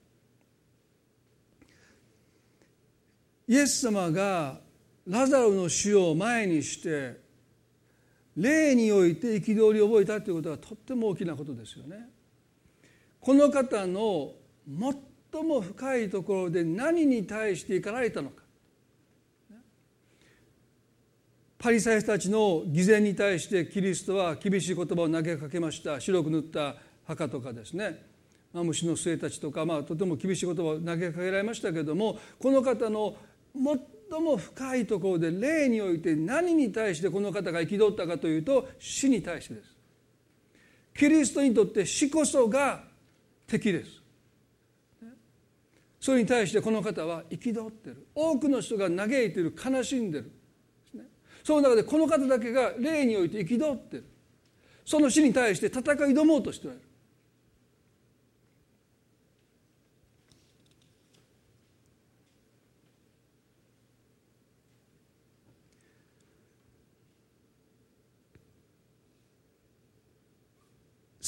[3.48, 4.60] イエス様が
[5.06, 7.20] ラザロの死を前にして
[8.36, 12.08] 霊において憤りを覚えたということはとっても大きなことですよね。
[13.20, 14.32] この方の
[15.32, 18.42] 最も深いところで何に対して怒られたのか。
[21.58, 26.00] パリサイ人たちの偽善に対してキリストは厳しい言葉を投げかけました。
[26.00, 28.10] 白く塗った墓とかですね。
[28.52, 33.16] マムシの末たちとか、まあ、とても厳しい言葉を投げかけられましたけれどもこの方の
[34.10, 39.70] 最も深いところで霊において何に対してこの方が憤ったかというと死に対してです。
[40.96, 42.82] キリストにとって死こそが
[43.46, 44.02] 敵です。
[46.00, 48.06] それに対してこの方は憤ってる。
[48.14, 50.32] 多くの人が嘆いている悲しんでる。
[51.44, 54.04] その中でこの方だけが霊において憤ってる。
[54.84, 56.89] その死に対して戦い挑もうとしておられる。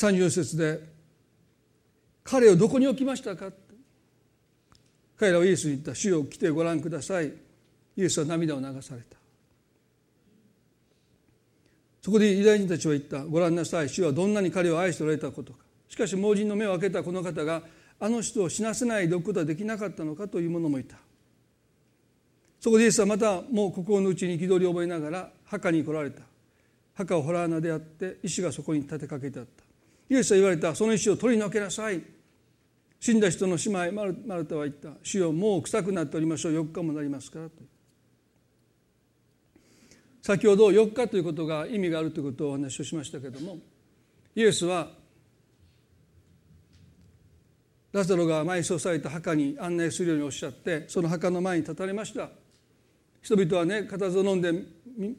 [0.02, 0.80] 34節で
[2.24, 3.52] 彼をどこに置きましたか？
[5.16, 5.94] 彼らはイエスに言った。
[5.94, 7.32] 主を来てご覧ください。
[7.96, 9.16] イエスは涙を流された。
[12.02, 13.24] そこでユダヤ人たちは言った。
[13.24, 13.88] ご覧なさい。
[13.88, 15.58] 主はどんなに彼を愛しておられたことか。
[15.88, 17.62] しかし盲人の目を開けたこの方が
[18.00, 20.96] あの人を死なせないでおくことはできなかったのかという者もいた。
[22.60, 26.22] そこでイエスはまたもう心の内に憤りを覚えながら墓に来られた。
[26.94, 29.61] 墓を洞穴であって石がそこに立てかけてあった。
[30.12, 30.74] イエスは言われた。
[30.74, 32.02] その石を取り除けなさい。
[33.00, 33.92] 死んだ人の姉妹
[34.26, 34.90] マルタは言った。
[35.02, 36.52] 主よもう臭くなっておりましょう。
[36.52, 37.62] 4日もなりますからと。
[40.20, 43.58] 先ほど4日ということが意味があるということをお話をしましたけれども
[44.36, 44.88] イエスは
[47.90, 52.28] ラザロが埋葬された墓に案内するようにおっしゃってその墓の前に立たれました。
[53.20, 54.52] 人々はね固唾を飲んで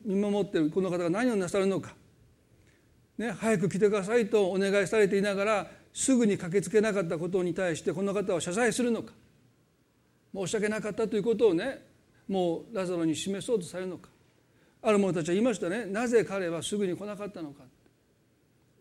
[0.05, 0.69] 見守ってる。
[0.69, 1.95] この方が何をなさるのか。
[3.17, 9.13] ね、早く来てくださいとお願いされていながらすぐに駆けつけなかったことに対してこの方は謝罪するのか。
[10.33, 11.85] 申し訳なかったということをね
[12.27, 14.09] もうラザロに示そうとされるのか。
[14.81, 15.85] ある者たちは言いましたね。
[15.85, 17.63] なぜ彼はすぐに来なかったのか。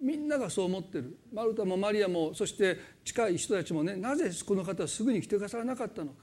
[0.00, 1.18] みんながそう思ってる。
[1.32, 6.16] マルタもマリアもそして近い人たちもねなぜこの方はすぐに来てくださらなかったのか。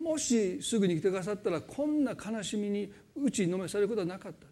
[0.00, 4.46] もしすぐに来てくださったらこんな悲しみに打ちにのめされることはなかった。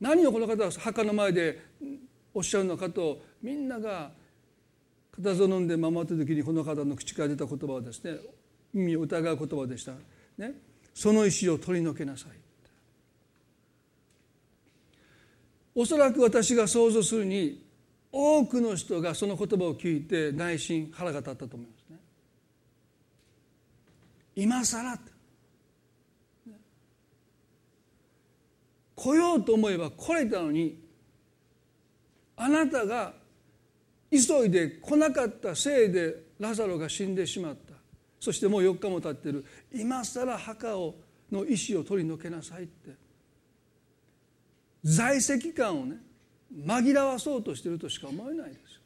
[0.00, 1.62] 何をこの方は墓の前で
[2.34, 4.10] おっしゃるのかとみんなが
[5.10, 8.18] 固唾を飲んで守った時にこの方の口から出た言葉はですね
[8.74, 9.92] 意味を疑う言葉でした。
[10.36, 10.52] ね、
[10.92, 12.30] その石を取り除けなさい。
[15.74, 17.64] おそらく私が想像するに
[18.12, 21.98] 多くの人がその言葉を聞いて内心腹が立ったと思いますね。
[24.34, 24.98] 今更
[28.96, 30.78] 来ようと思えば来れたのに
[32.36, 33.12] あなたが
[34.10, 37.74] 急いで来なかったせいでラザロが死んでしまった。
[38.20, 39.44] そしてもう4日も経ってる。
[39.74, 40.94] 今更墓を
[41.30, 42.90] の石を取り除けなさいって。
[44.82, 45.96] 在籍感をね
[46.54, 48.80] 紛らわそうとしてるとしか思えないですよ。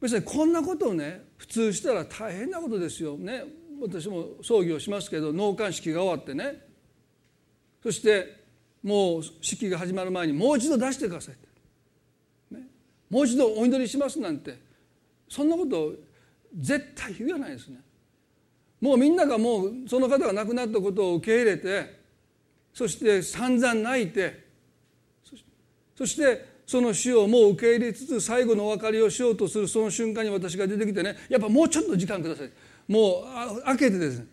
[0.00, 3.16] 別にこんなことをね普通したら大変なことですよ。
[3.16, 3.44] ね。
[3.80, 6.71] 私も葬儀をしますけど納棺式が終わってね
[7.82, 8.42] そして
[8.82, 12.62] もう式が始まる前にもう一度出してください、ね、
[13.08, 14.72] もう一度お祈りしますなんて。
[15.32, 15.94] そんなこと
[16.54, 17.78] 絶対言わないですね。
[18.82, 22.00] もうみんながもうその方が亡くなったことを受け入れて
[22.74, 24.44] そして散々泣いて
[25.96, 32.50] そしてその死をもう受け入れつつ最後のお別れをしようとするその瞬間に私が出てきてねやっぱもうちょっと時間ください。
[32.86, 33.24] も
[33.56, 34.26] う開けてですね。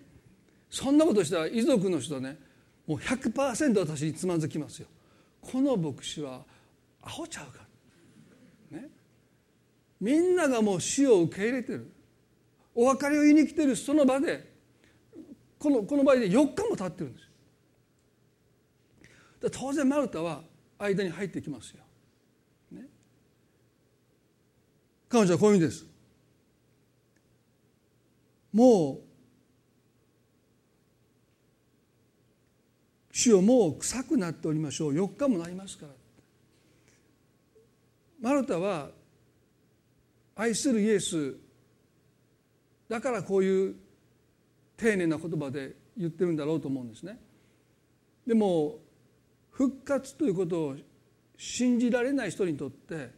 [0.70, 2.38] そんなことしたら遺族の人ね
[2.90, 4.88] もう100%私につまずきますよ。
[5.42, 6.44] この牧師は
[7.04, 7.64] アホちゃうか。
[8.72, 8.90] ね。
[10.02, 11.92] みんながもう死を受け入れてる。
[12.74, 13.76] お別れを言いに来てる。
[13.76, 14.52] その場で
[15.60, 17.26] このこの場合で4日も経ってるんです
[19.44, 19.50] よ。
[19.52, 20.42] 当然マルタは
[20.80, 21.84] 間に入ってきますよ。
[22.72, 22.88] ね、
[25.08, 25.86] 彼女はこういう意味です。
[28.52, 29.09] もう
[33.20, 34.94] 主よもう臭くなっておりましょう。
[34.94, 35.92] 4日もなりますから。
[38.22, 38.92] マルタは
[40.38, 41.36] 愛するイエス
[42.88, 43.76] だからこういう
[44.78, 47.20] 丁寧な言葉で言ってるんだろうと思うんですね。
[48.26, 48.78] でも
[49.52, 50.76] 復活ということを
[51.38, 53.10] 信じられない人にとって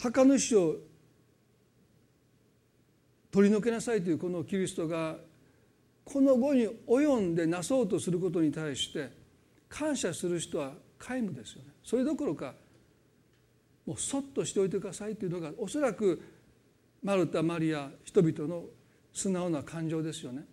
[0.00, 0.76] 墓主を
[3.30, 5.27] 取り除けなさいというこのキリストが
[6.08, 9.10] この後に及んでなそうとすることに対して
[9.68, 11.68] 感謝する人は皆無ですよね。
[11.84, 12.54] それどころか
[13.84, 16.22] もうそっとしておいてくださいというのがおそらく
[17.02, 18.64] マルタマリア人々の
[19.12, 20.46] 素直な感情ですよね。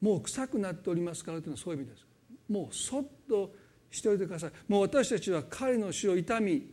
[0.00, 2.06] もう臭くなっておりますからというのはそういう意味です。
[2.48, 3.52] もうそっと
[3.90, 4.52] しておいてください。
[4.68, 6.70] もう私たちは彼の死を痛み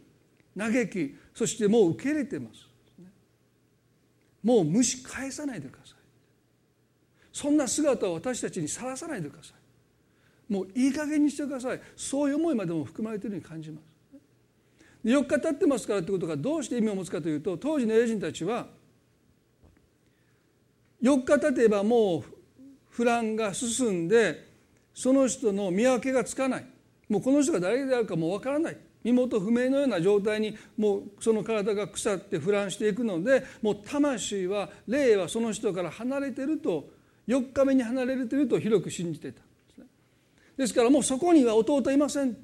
[0.55, 2.69] 嘆きそしてもう受け入れてます。
[4.43, 5.98] もう蒸し返さないでください。
[7.39, 9.53] そんな姿を私たちにさらさないでくださ
[10.49, 10.53] い。
[10.53, 11.79] もういい加減にしてください。
[11.95, 13.85] そういう思いまでも含まれているように感じます。
[15.05, 18.67] 4日経ってますからということがどうして意味を持つかというと当時の英人たちは
[21.01, 22.23] 4日経てばもう
[22.89, 24.45] 不乱が進んで
[24.93, 26.65] その人の見分けがつかない。
[27.07, 28.77] もうこの人が誰であるかもう分からない。
[29.01, 36.98] 身元不明のような状態にもうその体が腐って腐乱していくのでもう魂は霊はその人から離れてると
[37.29, 39.41] 4日目に離れてると広く信じてた。
[40.57, 42.35] ですからもうそこには弟いません。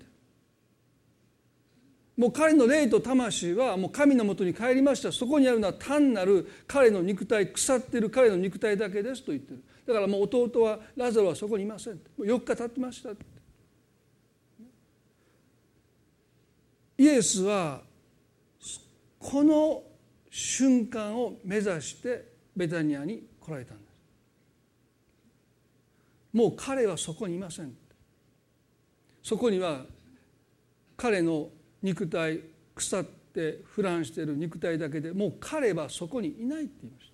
[2.15, 5.11] もう彼の霊と魂はもう神のもとに帰りました。
[5.11, 9.63] そこにあるのは単なる彼の肉体腐ってる彼の肉体だけですと言ってる。
[9.87, 11.93] だからもう弟はラザロはそこにいません。
[11.95, 13.09] もう4日経ってました
[16.97, 17.81] イエスは
[19.19, 19.83] この
[20.29, 23.84] 瞬間を目指してベタニアに来られたんです。
[26.35, 27.73] もう彼はそこにいません。
[29.23, 29.85] そこには
[30.97, 31.47] 彼の
[31.81, 32.41] 肉体
[32.75, 37.11] 腐って腐乱している肉体だけでもう彼はそこにいないって言いまし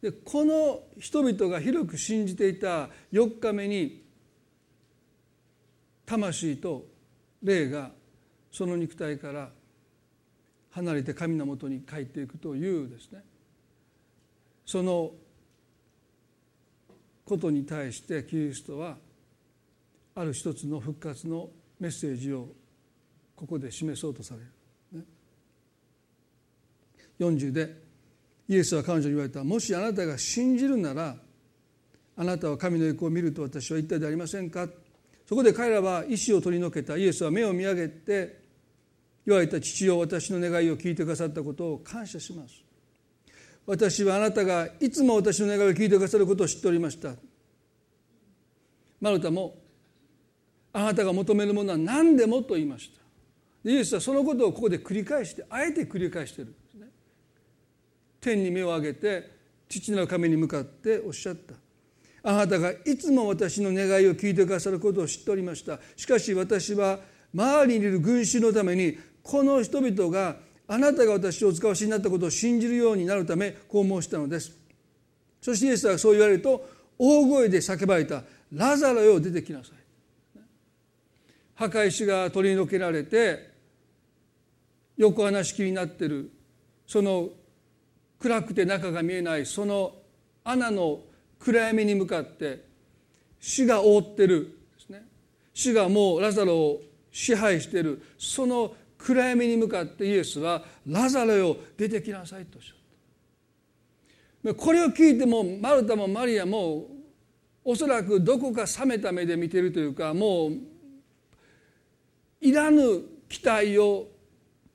[0.00, 0.08] た。
[0.10, 4.04] でこの人々が広く信じていた4日目に
[6.06, 6.86] 魂と
[7.42, 7.90] 霊が
[8.52, 9.50] その肉体から
[10.70, 13.24] 離れて神のもとに帰っていくというですね。
[14.64, 15.10] その
[17.28, 18.96] ことに対してキリストは
[20.14, 22.48] ある一つの復活のメッセージを
[23.36, 24.46] ここで示そうとされる。
[27.20, 27.76] 40で
[28.48, 29.44] イエスは彼女に言われた。
[29.44, 31.16] もしあなたが信じるなら
[32.16, 34.68] あなたは神の栄光を見ると私は言ったでありませんか？
[35.28, 36.96] そこで彼らは石を取り除けた。
[36.96, 38.40] イエスは目を見上げて
[39.26, 42.54] 言われた父よ私の願いを聞いてくださったことを感謝します。
[43.68, 47.12] 私はあなたがいつも私の願いを聞いてくださることを知っておりました。
[48.98, 49.56] マルタも
[50.72, 52.90] あなたが求めるものは何でもと言いまし
[53.62, 53.70] た。
[53.70, 56.86] イエスはそのことをここで繰り返してあえて繰り返してるんですね。
[58.22, 59.30] 天に目を上げて
[59.68, 61.52] 父なる神に向かっておっしゃった。
[62.22, 65.78] あなたがいつも私の願いを聞いてくださることを知っておりました。
[65.94, 67.00] しかし私は
[67.34, 70.36] 周りにいる群衆のためにこの人々が
[70.70, 74.52] あなたが私をお使わしになったことを信じるようになるためこう申したのです。
[75.40, 79.72] そしてイエスはそう言われると大声で叫ばれた「ラザロよ出てきなさい」
[81.54, 83.50] 墓石が取り除けられて
[84.98, 86.30] 横穴式になってる。
[86.86, 87.30] その
[88.18, 89.46] 暗くて中が見えない。
[89.46, 89.94] その
[90.44, 91.00] 穴の
[91.38, 92.64] 暗闇に向かって
[93.40, 94.58] 死が覆ってる。
[94.76, 95.06] ですね。
[95.54, 98.02] 死がもうラザロを支配している。
[98.18, 98.74] その
[99.08, 102.74] 暗闇に向かってイエスは「ラザロよ出てきなさい」とおっしゃ
[104.50, 106.88] ったこれを聞いてもマルタもマリアも
[107.64, 110.52] おそらくどこか冷めた目で見てるというかもう
[112.40, 114.08] いらぬ期待を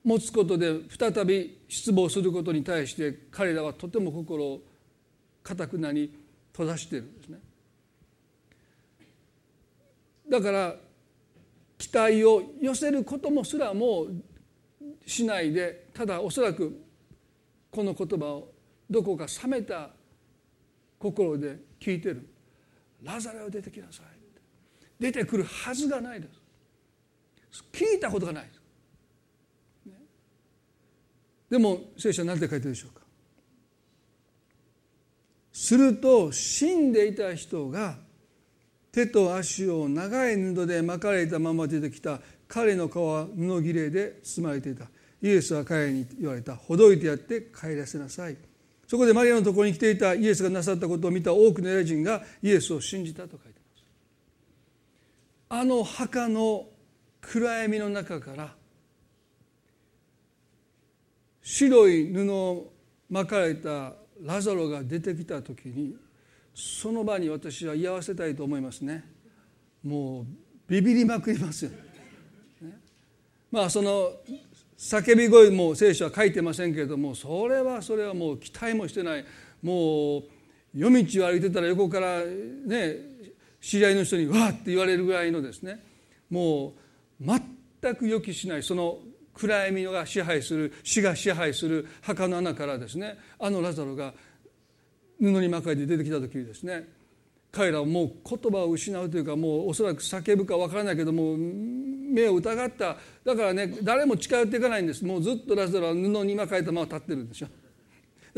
[0.04, 4.60] 持つことで再び失望することに対して彼らはとても心を
[5.42, 6.12] かたくなに
[6.52, 7.38] 閉ざしているんですね。
[10.28, 10.76] だから
[11.78, 14.06] 期待を寄せることもすらも
[15.06, 16.80] しないでただおそらく
[17.70, 18.48] この言葉を
[18.88, 19.90] どこか冷めた
[20.98, 22.26] 心で聞いてる
[23.02, 24.06] 「ラザレを出てきなさい」
[24.98, 26.28] 出てくるはずがないで
[27.52, 27.64] す。
[27.72, 28.60] 聞いたことがないです、
[29.86, 29.92] ね、
[31.50, 33.04] でも聖書は何て書いてるでしょうか。
[35.52, 37.98] すると死んでいた人が
[38.94, 44.84] 手と足を長い布で巻かれたまま出てきた彼の顔は布切れで包まれていた。
[45.20, 46.54] イエスは彼に言われた。
[46.54, 48.36] ほどいてやって帰らせなさい。
[48.86, 53.84] そこでマリアのところに来ていたイエスがなさったことを見た多くのユダヤ人がイエスを信じたと書いてます。
[55.48, 56.68] あの墓の
[57.20, 58.54] 暗闇の中から
[61.42, 62.72] 白い布を
[63.10, 65.96] 巻かれたラザロが出てきた時に
[66.54, 69.04] その場に私は居合わせたいと思いますね。
[69.82, 70.26] もう
[70.68, 71.76] ビビりまくりますよ、ね、
[73.50, 74.12] まあその
[74.78, 79.24] 叫び声も聖書は書いてませんけれどもそれはそれはもう期待もしてない。
[79.62, 80.24] もう
[80.74, 82.96] 夜道を歩いてたら横からね
[83.60, 85.82] 知り合いの人に「わっ!」って言われるぐらいのですね。
[86.30, 86.74] も
[87.20, 87.24] う
[87.80, 88.98] 全く予期しないその
[89.34, 94.14] 暗闇が支配する死が支配する墓の穴からですねあのラザロが
[95.20, 96.88] 布に巻かれて出てきた時にですね。
[97.52, 102.96] 彼らはもう言葉を失うというかもうおそらく叫ぶか分からないけども目を疑った。
[103.24, 105.04] だからね誰も近寄っていかないんです。
[105.04, 107.60] もうずっとラザロは布に巻かれたまま立ってるんでしょだか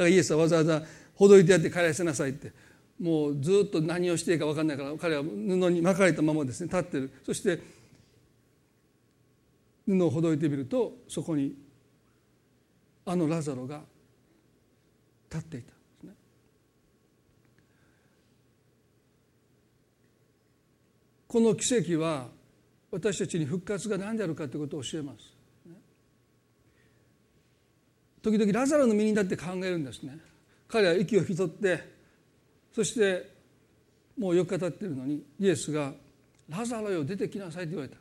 [0.03, 0.83] らイエスはわざわざ
[1.15, 2.53] ほどいてやって帰らせなさいって。
[3.01, 5.29] もうずっと何をしていいか分かんないから彼は布
[5.71, 7.11] に巻かれたままですね立ってる。
[7.25, 7.61] そして
[9.87, 11.55] 布をほどいてみるとそこに
[13.05, 13.83] あのラザロが
[15.31, 16.13] 立っていたんですね。
[21.37, 22.29] この奇跡は
[22.91, 25.19] 私たちに復活が何であるかということを教えます。
[28.23, 30.17] 時々ラザロの身になって考えるんですね。
[30.67, 31.93] 彼は息を引き取って
[32.75, 33.31] そして
[34.19, 35.93] もう4日経ってるのにイエスが
[36.49, 37.99] 「ラザロよ出てきなさい」と言われた。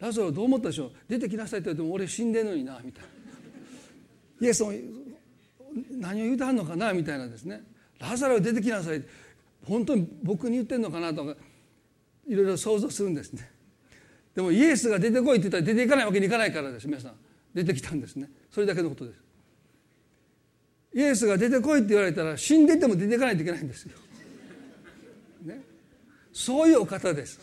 [0.00, 3.04] ラザロどう思ったでしょう出てきなさいって言っても俺死んでんのになみたい
[4.40, 4.48] な。
[4.48, 4.72] イエスも
[6.00, 6.92] 何を言うてはんのかな？
[6.92, 7.62] みたいなですね
[8.00, 9.04] ラザロ出てきなさい
[9.68, 11.14] 本当に僕に言ってんのかな？
[11.14, 11.36] とか。
[12.28, 13.50] いろいろ想像するんですね。
[14.34, 16.86] でもイエスが出てこいって言ったら出ていかないわけにいかないからです。
[16.86, 17.14] 皆さん。
[17.54, 18.30] 出てきたんですね。
[18.50, 19.18] それだけのことです。
[20.94, 23.92] イエスが出てこいって言われたら死んでても出ていかないといけないんですよ、
[25.44, 25.62] ね、
[26.34, 27.40] そういうお方です。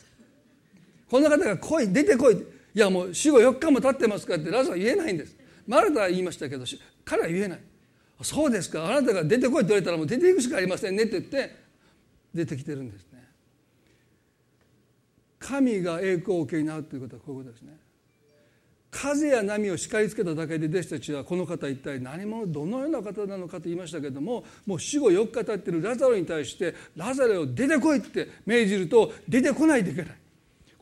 [1.10, 2.36] この方が来い出てこい。
[2.36, 5.36] いやもう死後4日も経ってますかってラザは言えないんです。
[5.68, 6.66] マルタは言いましたけど
[7.04, 7.60] 彼は言えない。
[8.22, 8.86] そうですか。
[8.86, 11.56] あなたが出てこいって言われたらもう出ていくしかありませんねって言って
[12.34, 13.29] 出てきてるんですね。
[15.50, 17.76] 神が栄光を受けになるということはこういうことですね。
[18.92, 30.12] 風や波を叱りつけただけで弟子たちはこの方一体何者どのような方なのかと言いましたけどももう死後4日経ってるラザロに対してラザロを出てこいって命じると出てこないといけない。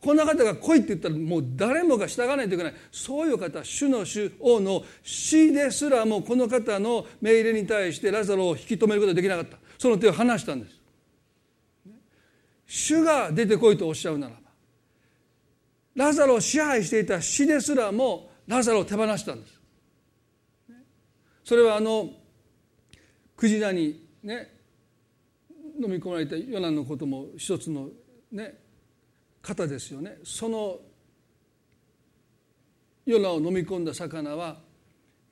[0.00, 2.74] こんな方が来いって言ったらもう誰もが従わないといけない。
[2.92, 9.58] そういう方主の主王の死ですらもこの方の命令に対してラザロを引き止めることができなかった。
[9.78, 10.78] その手を離したんです。
[12.66, 14.37] 主が出てこいとおっしゃるなら
[15.98, 19.60] ラザロを支配していた死ですらもラザロを手放したんです。
[21.42, 22.10] それはあの
[23.36, 24.48] クジラにね
[25.82, 27.88] 飲み込まれたヨナのことも一つの
[28.30, 28.54] ね
[29.42, 30.18] 方ですよね。
[30.22, 30.78] その
[33.04, 34.56] ヨナを飲み込んだ魚は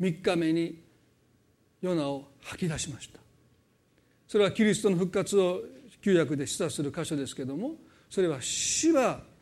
[0.01, 0.83] 3日目に
[1.81, 3.21] ヨナを吐き出しました。
[4.27, 5.61] それはキリストの復活を
[6.03, 7.77] 旧約で示唆する箇所ですけども
[8.11, 9.36] それは死は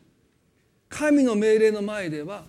[0.89, 2.45] 神の命令の前では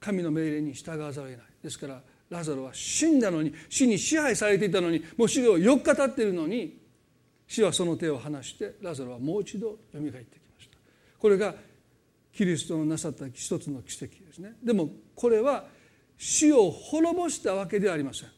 [0.00, 1.46] 神の命令に従わざるを得ない。
[1.62, 6.76] ですからラザロは死んだのに死に支配されていたのにもう死後4日経っているのに
[7.46, 10.68] 死はその手を離してラザロはもう一度よみがえってき
[11.18, 11.54] これが
[12.32, 14.52] キリストのなさった一つの奇跡ですね。
[14.62, 15.64] でもこれは
[16.18, 18.28] 死を滅ぼしたわけではありません。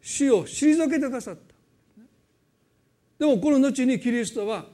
[0.00, 1.40] 死を退けてくださった。
[3.18, 4.64] でもこの後にキリストは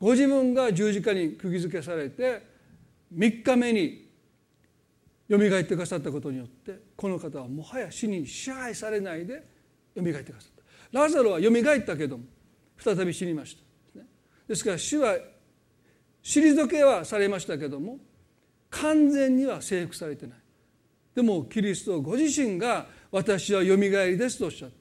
[0.00, 2.47] ご自分が十字架に釘付けされて
[3.14, 4.08] 3日目に
[5.28, 9.34] よみがえってくださったことによってこの方はもはや死に支配されないで
[9.94, 10.52] よみがえってくださっ
[10.92, 10.98] た。
[11.00, 12.24] ラザロはよみがえったけども
[12.78, 13.56] 再び死にまし
[13.94, 14.02] た。
[14.46, 15.16] ですから死は
[16.22, 17.98] 退けはされましたけども
[18.70, 20.38] 完全には征服されてない。
[21.14, 24.76] でもキリストご自身が私はよみがえりですとおっしゃった。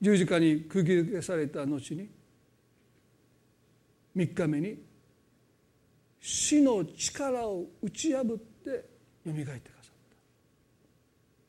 [0.00, 2.08] 十字架に釘付けされた後に
[4.16, 4.89] 3日目に
[6.20, 8.70] 死の力を打ち破って
[9.24, 9.94] よみがえってくださっ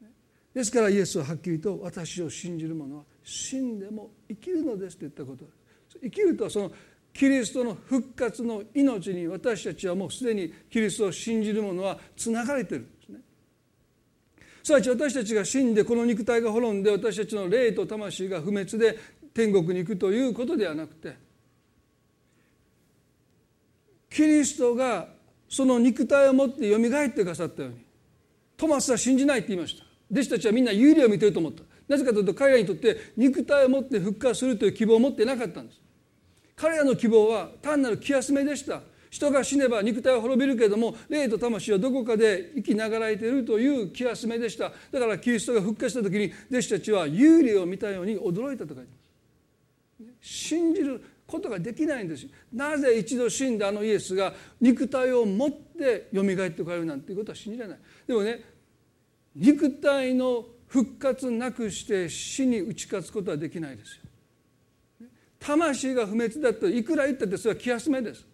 [0.02, 0.08] た。
[0.54, 5.46] ですからイエスははっきりと私を信じる者は死んでも生きるのですと言ったこと。
[6.02, 6.72] 生きるとはその
[7.14, 13.20] キリストの復活の命に私たちはもうすでにキリストを信じる者はつながれてるんですね。
[14.64, 18.98] すなわち私たちが死んでこの肉体が滅んで私たちの霊と魂が不滅で
[19.34, 21.16] 天国に行くということではなくて
[24.12, 25.08] キリストが
[25.50, 27.78] その肉体を持ってよみがえってくださったように
[28.58, 29.84] トマスは信じないって言いました。
[30.12, 31.64] 弟子たちはみんな有利を見てると思った。
[31.88, 35.80] なぜかというと彼らにとって肉体を持って復活するという希望を持ってなかったんです。
[36.56, 38.82] 彼らの希望は単なる気休めでした。
[39.10, 44.72] 人が死ねば肉体は滅びるけれども霊と魂はどこかで生きながらえているという気休めでした。
[44.92, 50.28] だからキリストが復活した時に弟子たちは有利を見たように驚いたと書いてます。
[50.28, 51.02] 信じる
[51.32, 52.28] ことができないんです。
[52.54, 57.80] なぜ一度死んだあのイエスが肉体を持ってよみがえってこられるなんていうことは信じられない。
[58.06, 58.44] でもね
[59.36, 64.02] 肉体の復活なくして死に打ち勝つことはできないですよ。
[65.40, 68.26] 魂が不滅だといくら言ったってそれは気休めです。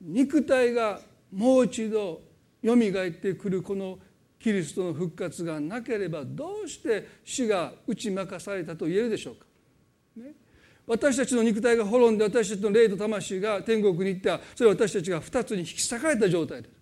[0.00, 1.00] 肉体が
[1.32, 2.20] もう一度
[2.62, 3.98] よみがえってくるこの
[4.38, 9.46] キリストの復活がなければどうして死が打ち負かされたと言えるでしょうか、
[10.16, 10.34] ね、
[10.86, 14.40] 私たちの肉体が滅んで私たちの霊と魂が天国に行った。
[14.54, 16.76] それは私たちが二つに引き裂かれた状態です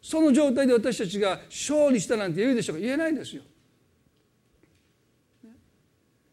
[0.00, 2.82] その状態で私たちが勝利したなんて言えるでしょうか。
[2.82, 3.42] 言えないんですよ。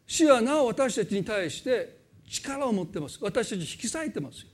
[0.05, 1.97] 死はなお私たちに対して
[2.29, 3.17] 力を持ってます。
[3.21, 4.49] 私たち引き裂いてますよ。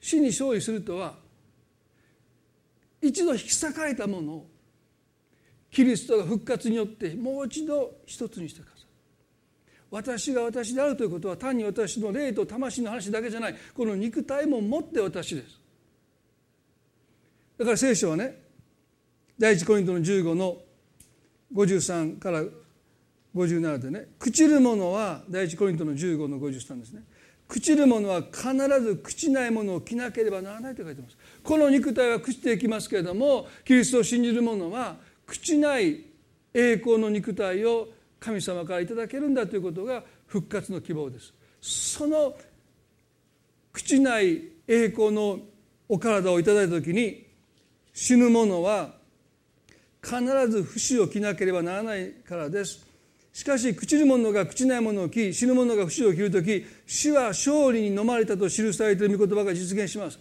[0.00, 1.14] 死に勝利するとは
[3.00, 4.46] 一度引き裂かれたものを
[5.72, 8.86] キリストが復活によってもう一度一つにしてください。
[9.90, 13.54] 私が私であるということは単に私の霊と魂の話だけじゃない。
[13.74, 15.58] この肉体も持って私です。
[17.58, 18.38] だから聖書はね
[19.38, 20.58] 第一コリントの15の
[21.54, 22.44] 53から
[23.34, 27.02] 57でね朽ちるものは第一コリントの15の53ですね。
[27.48, 31.16] 朽ちるものは必ず朽ちないものを着なければならないと書いてます。
[31.42, 34.96] この肉体は朽ちていきますけれどもキリストを信じる者は
[35.32, 36.04] 朽ちない
[36.52, 37.88] 栄光の肉体を
[38.20, 41.32] 神様からいただけるんだということが復活の希望です。
[41.60, 42.34] その
[43.72, 45.40] 朽ちない栄光の
[45.88, 47.26] お体をいただいた時に
[47.94, 48.94] 死ぬ者は
[50.02, 52.86] 必ず不死を着なければならないからです。
[53.32, 60.18] しかし朽ちる者が朽ちないものを着死ぬ者が不死を着る時死は勝利に飲まれたと記されている御言葉が実現します。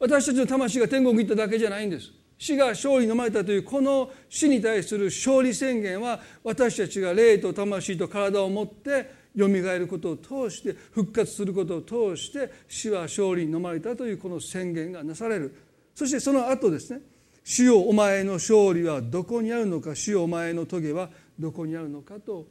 [0.00, 2.10] 私たちの魂が天国に行っただけじゃないんです。
[2.42, 15.54] 死が勝利に飲まれたというこの死に対する勝利宣言は私たちが霊と魂と体を持ってよみがえることを通して復活することを通して死は勝利に飲まれたというこの宣言がなされる。
[15.94, 17.02] そしてその後ですね
[17.44, 22.48] 「死よお前の勝利はどこにあるのか死よお前の棘はどこにあるのかと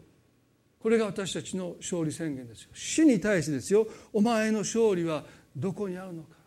[0.80, 2.70] これが私たちの勝利宣言ですよ。
[2.74, 3.86] 死に対してですよ。
[4.14, 6.38] お前の勝利はどこにあるのか。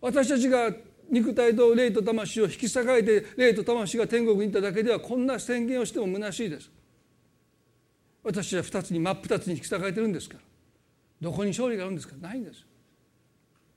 [0.00, 0.72] 私たちが
[1.10, 6.70] 肉体と霊と魂を引き裂かれて霊と魂が天国に行っただけではこんな宣言をしても虚しいです。
[8.22, 10.40] 私は二つに真っ二つに引き裂かれてるんですから。
[11.20, 12.14] どこに勝利があるんですか？
[12.16, 12.66] ないんです。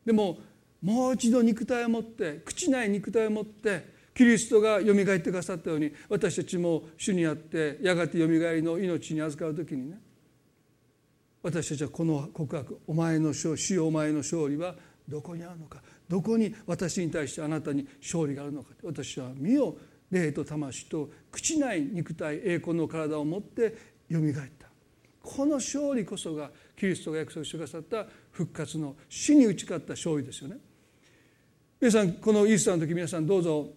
[0.05, 0.39] でも
[0.81, 9.99] もう一度肉体を持って朽ちない肉体を持ってキリストがよみがえってくださったように私たちも主にあってやがてよみがえりの命に預かる時にね
[11.43, 14.75] 私たちはこの告白「お前の勝死お前の勝利は
[15.07, 15.81] どこにあるのか。
[16.09, 19.77] どこに私に対してあなたに勝利があるのか」私は身を
[20.11, 23.75] 霊と魂と朽ちない肉体栄光の体を持って
[24.09, 24.67] よみがえった。
[25.21, 30.57] この勝利こそがキリストが約束してくださった復活の死に打ち勝った勝利ですよね。
[31.79, 33.69] 皆さんこのイースターの時皆さんどうぞ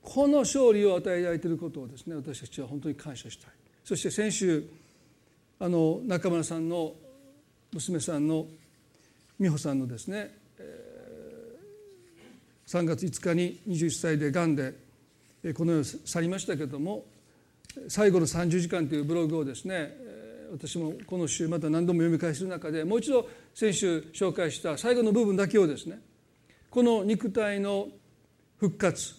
[0.00, 3.50] この勝利を与えられていることをですね私たちは本当に感謝したい。
[3.84, 4.64] そして先週
[5.58, 6.94] あの中村さんの
[7.72, 8.46] 娘さんの
[9.40, 10.41] 美穂さんのですね
[12.66, 14.74] 3月5日に21歳でがんで
[15.54, 17.04] この世を去りましたけれども
[17.88, 19.92] 最後の30時間というブログをですね
[20.52, 25.98] 私もこの週また何度も読み返す中でもう一度先週紹介した最後の部分だけをですね
[26.70, 27.88] この肉体の
[28.58, 29.14] 復活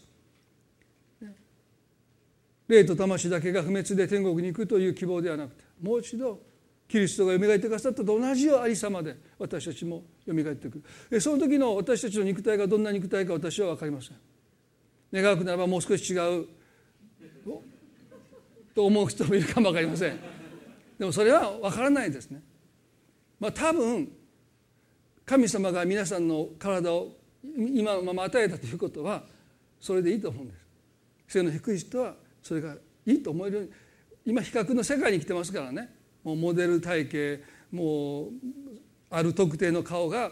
[2.67, 6.39] 霊と魂だけが不滅で天国に行くという希望ではなくてもう一度
[6.87, 11.21] キリストがよみがえってくださったと同じようありさまで私たちもよみがえってくる。
[11.21, 14.17] その時の私たちの肉体がどんな肉体か私は分かりません。
[15.13, 16.45] 願うくならばもう少し違う
[18.73, 20.19] と思う人もいるかも分かりません。
[20.99, 22.41] でもそれは分からないですね。
[23.39, 24.11] まあ多分
[25.25, 27.15] 神様が皆さんの体を
[27.57, 29.23] 今のまま与えたということは
[29.79, 30.59] それでいいと思うんです。
[31.27, 32.75] 背の低い人はそれが
[33.05, 33.71] いいと思える。
[34.25, 36.02] 今比較の世界に来てますからね。
[36.23, 38.29] もうモデル体型もう
[39.09, 40.31] ある特定の顔が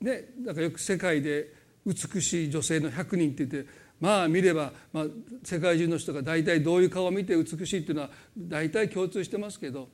[0.00, 1.52] ねだからよく世界で
[1.86, 3.70] 美しい女性の100人って言って
[4.00, 5.04] まあ見れば、まあ、
[5.44, 9.88] 世界中の人が大体どういう顔を見て美しいっていうのは大体共通してますけど、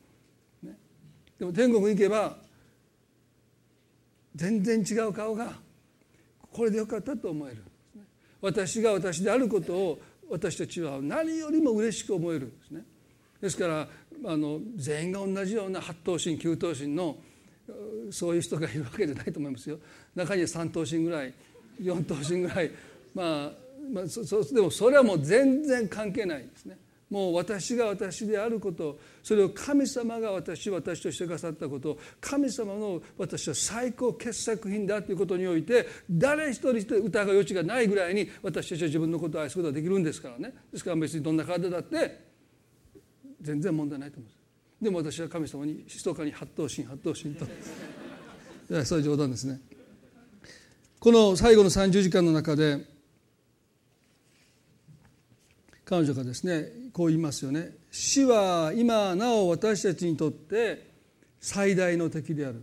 [0.63, 0.77] ね、
[1.39, 2.37] でも天国に行けば
[4.35, 5.53] 全然違う顔が
[6.53, 7.63] これでよかったと思える
[8.41, 10.01] 私が私であることを
[10.31, 12.85] 私たちは何よりも嬉しく思えるんですね。
[13.41, 13.89] ですから
[14.25, 17.17] あの全員が同じような八頭身九頭身の
[18.11, 19.79] そういう人がいるわけじゃないと思いますよ。
[20.15, 21.35] 中には三頭身ぐらい
[21.81, 22.71] 四頭身ぐらい
[23.15, 26.79] まあまあ、そでもそれはもう全然関係ないですね。
[27.11, 40.53] もう私が私であることそれを神様が私私としてくださったこと神様の私は最高傑作品だということにおいて誰一人疑う余地がないぐらいに私たちは自分のことを愛すことができるんですからね。
[40.71, 42.28] ですから別にどんな体だって
[43.41, 44.39] 全然問題ないと思います
[44.81, 47.47] でも私は神様に密かに八頭身八頭身と。
[48.85, 49.61] そういう冗談ですね。
[51.01, 52.85] この最後の30時間の中で
[55.85, 57.73] 彼女がですねこう言いますよね。
[57.91, 60.91] 死は今なお私たちにとって
[61.41, 62.63] 最大の敵である。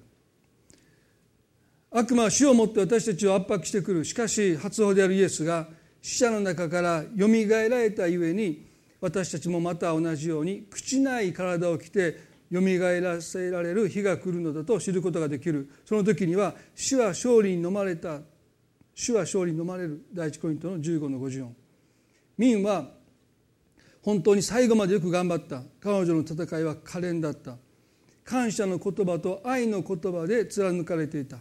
[1.92, 4.06] 悪魔は死をもって私たちを圧迫してくる。
[4.06, 5.68] しかし初歩であるイエスが
[6.02, 8.65] 死者の中からよみがえられたゆえに
[9.06, 12.18] 私たちもまた同じように朽ちない体を着て
[12.50, 15.70] よみがえらせられる日が来るのだと知ることができる。
[15.86, 18.22] その時には死は勝利に飲まれた
[18.96, 21.50] 主は勝利に飲まれる第一コイントの15の54
[22.40, 22.90] 民は
[24.02, 25.62] 本当に最後までよく頑張った。
[25.80, 27.58] 彼女の戦いは可憐だった。
[28.24, 31.38] 感謝の言葉と愛の言葉で貫かれていた。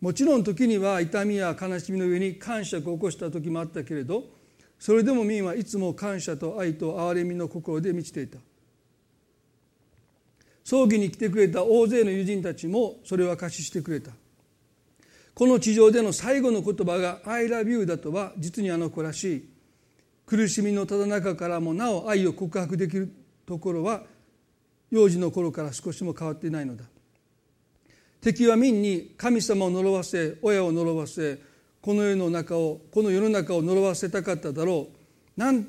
[0.00, 4.37] もちろん時には痛みや悲しみの上に感触を起こした時もあったけれど
[4.78, 8.38] それでも民はいつも感謝と愛と憐れみの心で満ちていた。
[10.64, 14.12] 葬儀に来てくれた大勢の友人たちもそれを証ししてくれた。
[15.34, 19.48] この地上での最後の言葉が「I love you」だとは実にあの子らしい。
[20.26, 23.10] 苦しみのただ中からもなお愛を告白できる
[23.46, 24.02] ところは
[24.90, 26.84] 幼児の頃から少しも変わっていないのだ。
[28.20, 31.38] 敵は民に神様を呪わせ親を呪わせ
[31.80, 34.88] この世の中をこの世の中を呪わせたかっただろ
[35.36, 35.40] う。
[35.40, 35.66] なん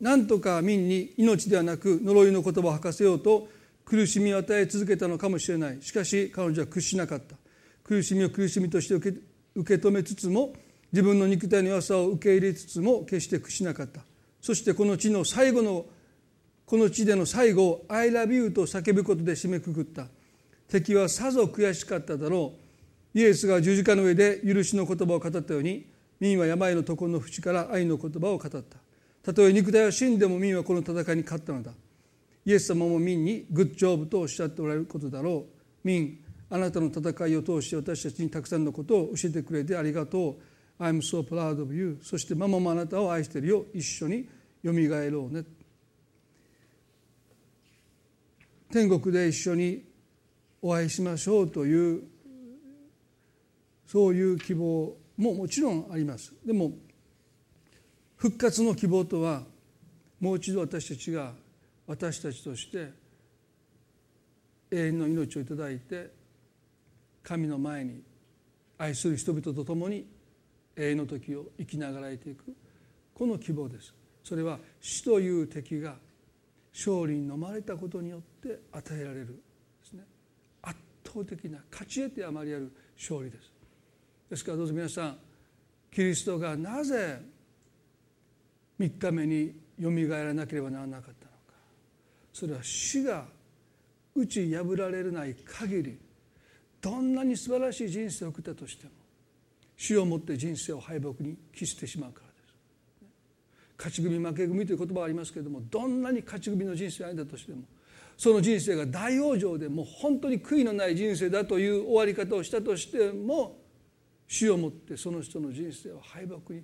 [0.00, 3.48] なんとか民に命ではなく呪いの言葉を吐かせようと
[3.84, 5.78] 苦しみを与え続けたのかもしれない。
[5.80, 7.36] しかし彼女は屈しなかった。
[7.82, 9.18] 苦しみを苦しみとして受け
[9.54, 10.52] 受け止めつつも
[10.92, 14.02] 自分の肉体の弱さを受け入れつつも決して屈しなかった。
[14.42, 15.86] そしてこの地の最後の
[16.66, 20.08] この地での最後を「I love you」と叫ぶことで締めくくった。
[20.68, 22.65] 敵はさぞ悔しかっただろう。
[23.16, 25.86] イエスが十字架の上で許しの言葉を語ったように
[26.20, 28.60] 民は病の床の淵から愛の言葉を語った。
[29.22, 31.72] たとえ肉体は死んでも民はこの戦いに勝ったのだ。
[32.44, 35.88] イエス様も民にグッジョーブとおっしゃっておられることだろう。
[35.88, 40.36] 民あなたの戦いを通して私たちにたくさんのことを教えてくれてありがと
[40.78, 40.82] う。
[40.82, 43.64] I'm so proud of you そしてママもあなたを愛してるよ。
[43.72, 44.28] 一緒に
[44.62, 45.42] よみがえろうね。
[48.70, 49.84] 天国で一緒に
[50.60, 52.02] お会いしましょうという
[53.86, 56.34] そういう希望ももちろんあります。
[56.44, 56.72] でも
[58.16, 59.42] 復活の希望とは
[60.20, 61.32] もう一度私たちが
[61.86, 62.90] 私たちとして
[64.70, 66.10] 永遠の命をいただいて
[67.22, 68.02] 神の前に
[68.78, 70.06] 愛する人々と共に
[70.76, 72.54] 永遠の時を生きながらえていく
[73.14, 73.94] この希望です。
[74.24, 75.94] それは死という敵が
[76.74, 80.02] 勝利に飲まれたことによって与えられるですね。
[80.62, 83.55] 圧倒的な勝ち得てあまりある勝利です。
[84.28, 85.18] ですからどうぞ皆さん
[85.92, 87.20] キリストがなぜ
[88.78, 91.54] 3日目によみがえらなければならなかったのか。
[92.32, 93.24] それは死が
[94.14, 95.98] 打ち破られない限り
[96.80, 98.90] どんなに素晴らしい人生を送ったとしても
[99.76, 102.36] 死をもって人生を敗北に帰してしまうからです。
[103.78, 107.62] 勝ち組負け組という言葉がありますけれどもどんなに勝ち組の人生があだとしても
[108.16, 113.58] その人生が大往生でもう本当に悔いのない人生だという終わり方をしたとしても
[114.28, 116.62] 死をもってその人の人生を敗北に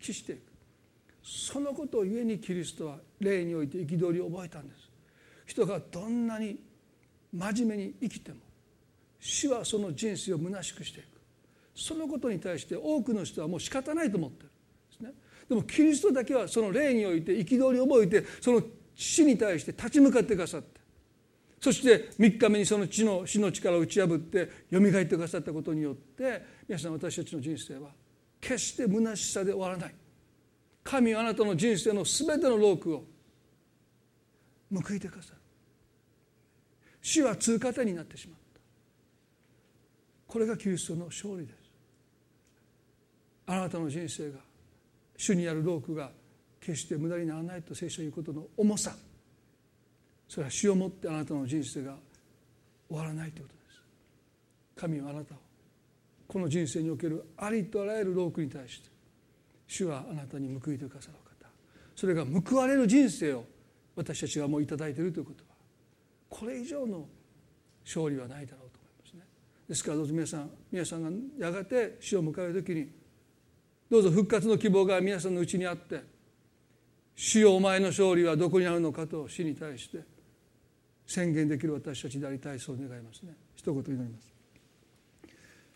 [0.00, 0.40] 帰していく。
[1.22, 4.90] そのことを故にキリストは霊において憤りを覚えたんです。
[5.46, 6.58] 人がどんなに
[7.32, 8.38] 真面目に生きても
[9.20, 11.06] 死はその人生を虚しくしていく。
[11.74, 14.50] そのことに対して多くの人はもう仕方ないと思ってる
[14.90, 15.12] ですね。
[15.48, 18.62] でもキリストだけはその霊において憤りを覚えてその
[18.94, 20.80] 死に対して立ち向かってくださって
[21.60, 26.42] そして3日目にその地の死の力を打ち破ってよみがえってくださったことによって
[26.72, 27.90] 皆さん私たちの人生は
[28.40, 29.94] 決して虚しさで終わらない。
[30.82, 33.04] 神はあなたの人生の全てのロークを
[34.72, 35.36] 報いてくださる。
[37.02, 38.38] 死は通過点になってしまう
[40.26, 41.56] これがキリストの勝利です。
[43.48, 44.38] あなたの人生が
[45.18, 46.10] 主にあるロークが
[46.58, 48.96] 決して無駄にならないと聖書を言うことの重さ。
[50.26, 51.96] それは死をもってあなたの人生が
[52.88, 53.82] 終わらないということです。
[54.74, 55.51] 神はあなたを
[56.32, 58.88] この人生におけるありとあらゆるロークに対して
[59.66, 61.46] 主はあなたに報いてくださる方。
[61.94, 63.44] それが報われる人生を
[63.94, 65.50] 私たちがもう頂いているということは
[66.30, 67.06] これ以上の
[67.84, 69.20] 勝利はないだろうと思いますね。
[69.68, 72.88] ですからどうぞ皆さん皆さんがやがて死を迎える時に
[73.90, 76.02] どうぞ復活の希望が皆さんのうちにあって
[77.14, 79.98] 主よお前の勝利はどこにあるのかと死に対して
[81.06, 83.36] 宣言できる私たちでありたいそう願いますね。
[83.54, 84.31] 一言祈ります。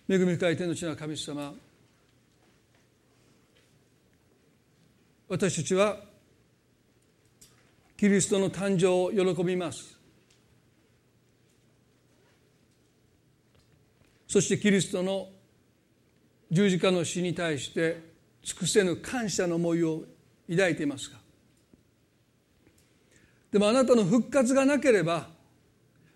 [0.09, 1.55] 恵み深い天の地の神様。
[5.29, 5.97] 私たちは
[7.97, 9.97] キリストの誕生を喜びます。
[14.29, 15.29] そしてキリストの
[16.51, 18.01] 十字架の死に対して
[18.43, 20.05] 尽くせぬ感謝の思いを
[20.49, 21.17] 抱いていますが
[23.51, 25.29] でもあなたの復活がなければ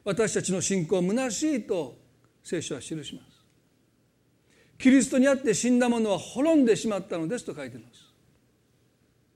[0.05, 1.97] 私たちの信仰は虚しいと
[2.43, 3.30] 聖書は記します。
[4.81, 8.13] キリストにあって死んだ者は滅んでしまったのですと書いてます。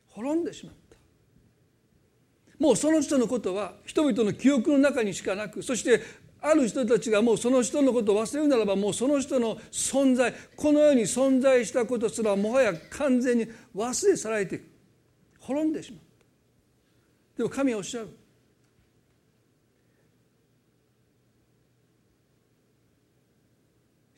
[0.08, 0.96] 滅んでしまった。
[2.58, 6.00] もうその人のことは人々の記憶の中にしかなくそして
[6.40, 14.64] ある人たちがもうその人のことを忘れるならばもうその人の存在この世に存在したことすらもはや完全に忘れ去られていく。
[15.40, 17.36] 滅んでしまった。
[17.36, 18.08] でも神はおっしゃる。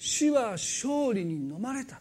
[0.07, 2.01] 死は勝利に飲まれた。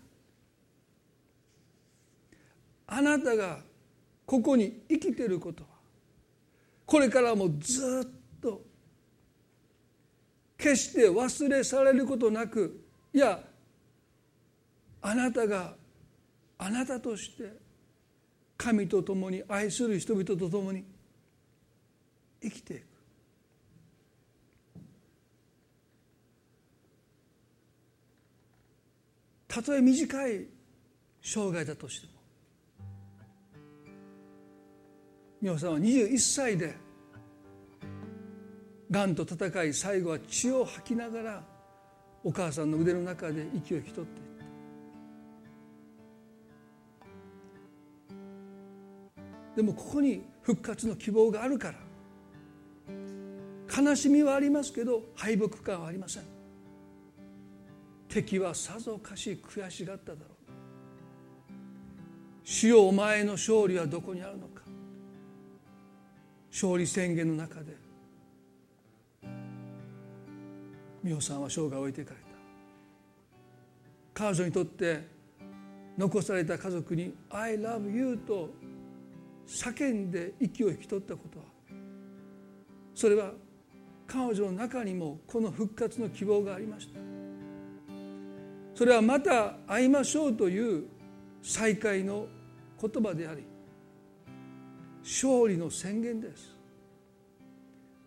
[2.85, 3.61] あなたが
[4.27, 5.69] ここに生きてることは
[6.85, 8.61] これからもずっと
[10.55, 12.79] 決して忘れ去られることなく
[13.11, 13.39] いや
[15.01, 15.73] あなたが
[16.59, 17.53] あなたとして
[18.55, 20.85] 神と共に愛する人々と共に
[22.39, 22.94] 生きていく。
[29.55, 30.45] たとえ短い
[31.21, 32.13] 生涯だとしても
[35.41, 36.75] 美穂さんは21歳で
[38.91, 41.41] がんと戦い最後は血を吐きながら
[42.21, 44.25] お母さんの腕の中で息を引き取っていっ
[49.53, 49.55] た。
[49.55, 51.77] でもここに復活の希望があるから
[53.83, 56.34] 悲しみはありますけど敗北感はありません。
[58.15, 60.29] 敵はさぞかし悔しがっただろう。
[62.45, 64.61] 主よお前の勝利はどこにあるのか。
[66.49, 67.75] 勝利宣言の中で
[71.03, 72.25] 美穂さんは生涯を置いていかれた。
[74.13, 75.05] 彼女にとって
[75.97, 78.49] 残された家族に「I love you」と
[79.45, 81.45] 叫んで息を引き取ったことは
[82.93, 83.33] それは
[84.07, 87.14] 彼女の中にもこの復活の希望がありました。
[88.75, 90.85] それはまた会いましょうという
[91.41, 92.27] 再会の
[92.79, 93.43] 言葉であり
[95.01, 96.55] 勝利の宣言です。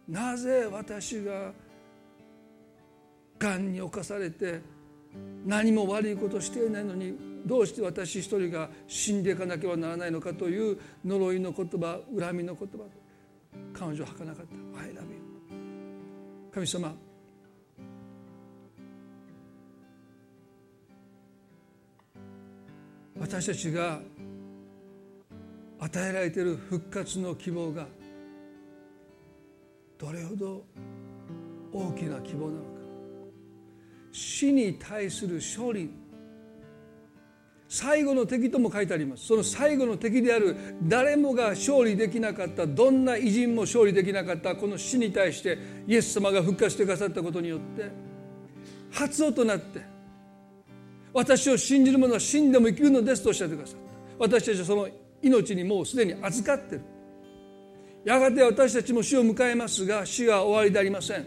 [0.08, 1.52] なぜ私が
[3.38, 4.60] がんに侵されて
[5.46, 7.14] 何も悪いことしていないのに
[7.46, 12.78] どうして私一人が死んでいかなければならないのかという呪いの言葉恨みの言葉
[13.72, 15.18] 彼女は吐かなかった「I love you」
[16.52, 16.94] 神様
[23.20, 24.00] 私たちが
[25.80, 27.86] 与えられている復活の希望が
[29.98, 30.64] どれほど
[31.72, 32.68] 大きな希望なのか。
[34.12, 35.90] 死に対する勝利
[37.68, 39.26] 最後の敵とも書いてあります。
[39.26, 40.56] その最後の敵である。
[40.84, 42.66] 誰もが勝利できなかった。
[42.66, 44.56] どんな偉人も勝利できなかった。
[44.56, 47.90] この死に対してイエス様が復活してくださったことによって
[48.90, 49.97] 発音となって
[51.12, 53.88] 私を信じる者は死んでも生きるのですとおっしゃってくださった。
[54.18, 54.88] 私たちはその
[55.22, 56.82] 命にもうすでに預かってる。
[58.04, 61.26] やがて私たちも死を迎えますが死は終わりでありません。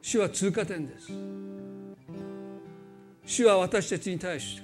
[0.00, 1.12] 死は通過点です。
[3.24, 4.62] 死は私たちに対して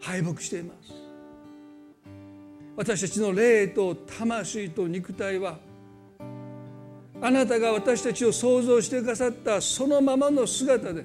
[0.00, 0.92] 敗北しています。
[2.76, 5.58] 私たちの霊と魂と肉体は
[7.20, 11.04] あなたが私たちを創造してくださったそのままの姿で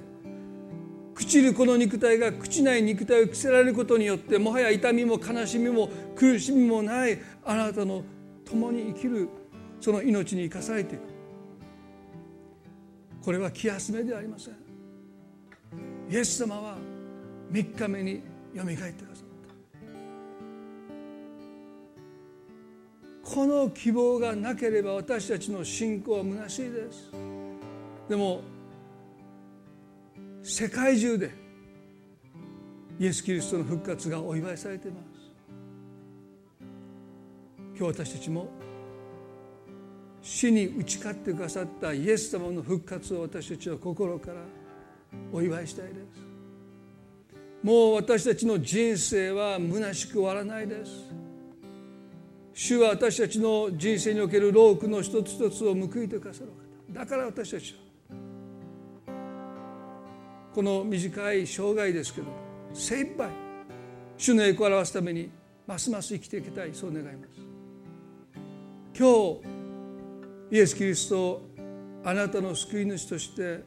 [1.14, 8.02] 朽ちるこの肉体が朽ちない肉体を着せられることによってもはや痛みも悲しみも苦しみもないあなたの
[8.44, 9.28] 共に生きる
[9.80, 11.02] その命に生かされていく。
[13.24, 14.54] これは気休めではありません。
[16.10, 16.76] イエス様は
[17.50, 18.22] 3日目に
[18.54, 19.04] よみがえって
[23.32, 27.10] この希望がなければ私たちの信仰は虚しいです。
[28.06, 28.42] でも
[30.42, 31.30] 世界中で
[32.98, 35.04] イエス・キリストの復活がお祝いされています。
[37.74, 38.50] 今日私たちも
[40.20, 44.42] 死に打ち勝ってくださったイエス様の復活を私たちは心から
[45.32, 45.96] お祝いしたいです。
[47.62, 51.21] もう私たちの人生は虚しく終わらないです。
[52.54, 56.48] 主は私たちの人生における労苦の一つ一つを報いてくださる
[56.90, 59.14] 方だから私たちは
[60.54, 62.26] この短い生涯ですけど
[62.74, 63.30] 精一杯
[64.18, 65.30] 主の栄光を表すために
[65.66, 67.40] ますます生きていきたいそう願います。
[68.98, 69.40] 今
[70.50, 71.48] 日イエス・キリストを
[72.04, 73.64] あなたの救い主として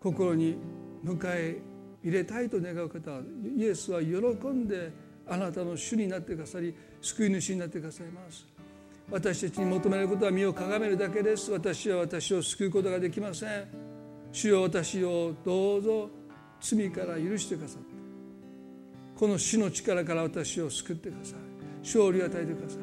[0.00, 0.56] 心に
[1.04, 1.60] 迎え
[2.02, 3.10] 入れたいと願う方
[3.56, 4.14] イエスは喜
[4.46, 4.92] んで
[5.26, 8.46] あなたの主になってくださり救い主になってくださいます。
[9.10, 11.52] 私たちに求めることは身をかがめるだけです。
[11.52, 13.64] 私は私を救うことができません。
[14.32, 16.10] 主よ私をどうぞ
[16.60, 17.94] 罪から許してくださって
[19.14, 21.38] この死の力から私を救ってください。
[21.82, 22.78] 勝利を与えてください。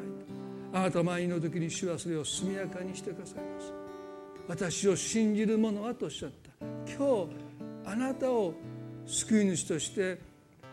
[0.72, 3.72] あなた前の時に主はそれを速やかにしてくださいます。
[4.48, 6.66] 私を信じる者はとおっしゃった。
[6.86, 7.30] 今日
[7.84, 8.54] あなたを
[9.04, 10.18] 救い主として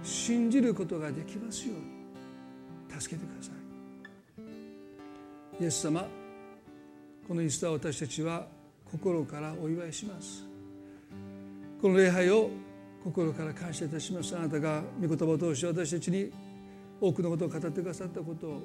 [0.04, 1.99] 信じることができますように。
[3.00, 3.52] 助けてくださ
[5.60, 5.64] い。
[5.64, 6.08] イエス様
[7.28, 8.48] このイースター私たちは
[8.92, 10.44] 心からお祝いします。
[11.82, 12.50] この礼拝を
[13.04, 14.36] 心から感謝いたします。
[14.36, 16.32] あなたが御言葉を通して私たちに
[17.00, 18.62] 多くのことを語ってくださったことを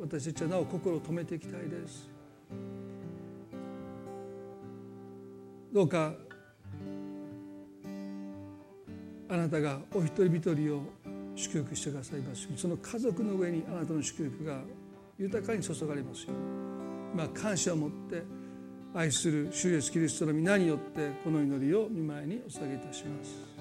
[0.00, 2.08] 私たちはなお心を止めていきたいです。
[5.72, 6.14] どうか
[9.28, 10.82] あなたがお一人一人を
[11.36, 12.48] 祝福してくださいます。
[12.56, 14.60] その家族の上にあなたの祝福が
[15.18, 18.22] 豊かに注がれますように、まあ、感謝を持って
[18.94, 23.56] 愛する主イエスキリストの皆によってこの祈りを見舞いにお捧げいたします。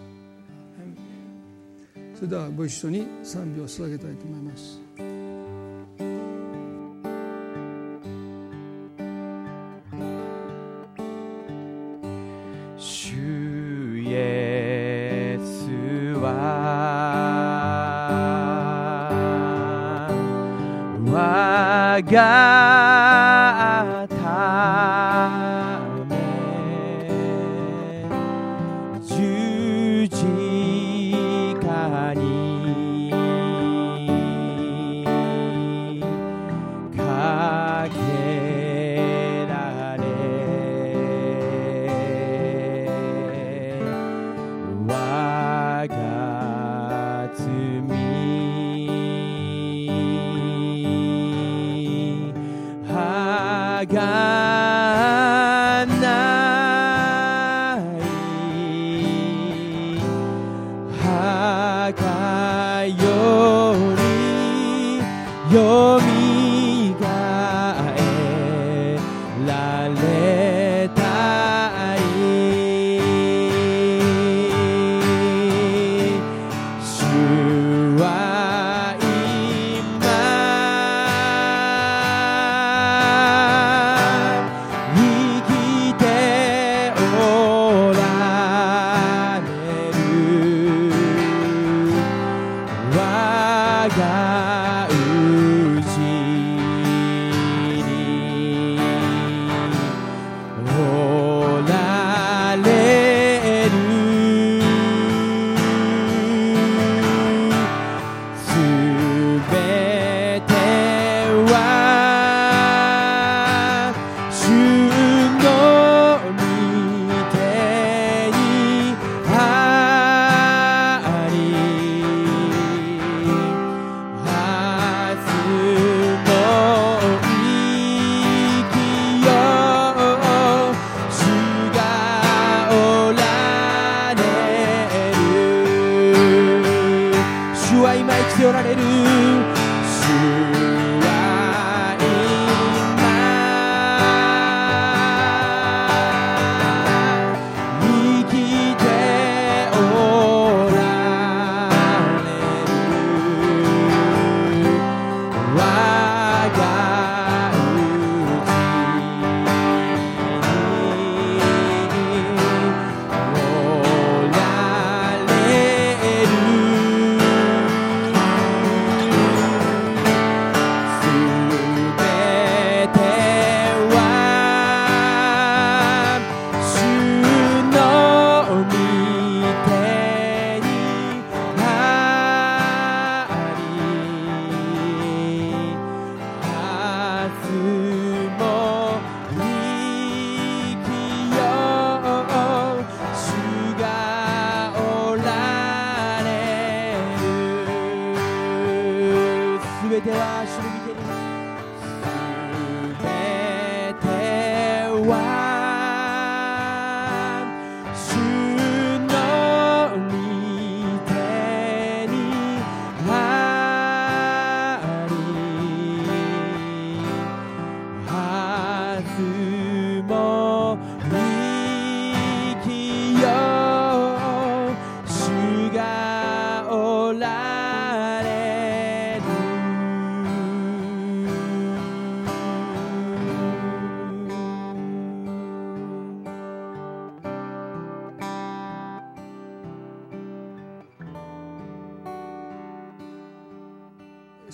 [2.16, 4.85] それではご一緒に賛美を捧げたいと思います。
[22.06, 22.55] God.
[65.54, 66.25] 여미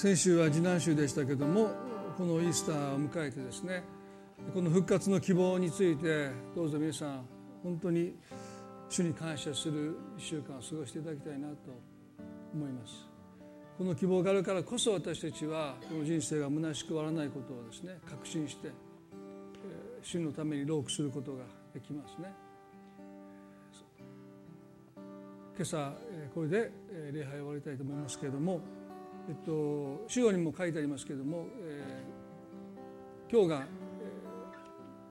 [0.02, 1.70] 先週は次男週でしたけども
[2.18, 3.84] このイースターを迎えてですね
[4.52, 7.26] この復活の希望についてどうぞ皆さん
[7.62, 8.16] 本当に
[8.90, 11.56] 主に感謝する1週間を過ごしていただきたいなと
[12.52, 13.08] 思います。
[13.78, 18.72] この希望があるからこそ私たちはこの人生が虚しく終わらないことをですね確信して
[20.02, 21.44] 主のために労苦することが
[21.76, 22.34] できますね。
[25.56, 25.94] 今朝
[26.34, 26.72] これで
[27.14, 28.62] 礼拝を終わりたいと思いますけれども
[29.32, 33.60] えっと資料にも書いてありますけれども、えー、今日が、え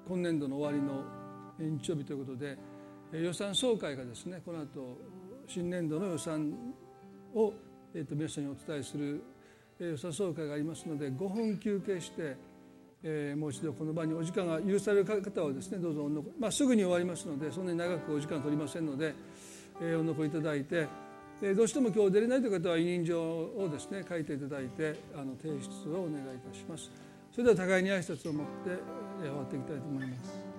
[0.07, 1.03] ー、今年度の終わりの
[1.59, 2.59] 日曜日ということで
[3.12, 4.99] 予算総会がですねこの後
[5.47, 6.53] 新年度の予算
[7.35, 7.55] を、
[7.95, 9.23] えー、と皆さんにお伝えする
[9.79, 12.37] 予算総会がありますので5分休憩して、
[13.03, 19.14] えー、もう一度この場にお時間が許される方はですねどうぞお残まあ、すぐに終わりますのでそんなに長くお時間取りませんので、
[19.81, 21.09] えー、お残りいただいて
[21.41, 26.91] でどうしても今日出れないという方は委任状をですね書いていただいてあの提出をお願いいたします。
[27.32, 28.76] それでは互いに挨拶を持って
[29.20, 30.49] 終わっていきたいと思います。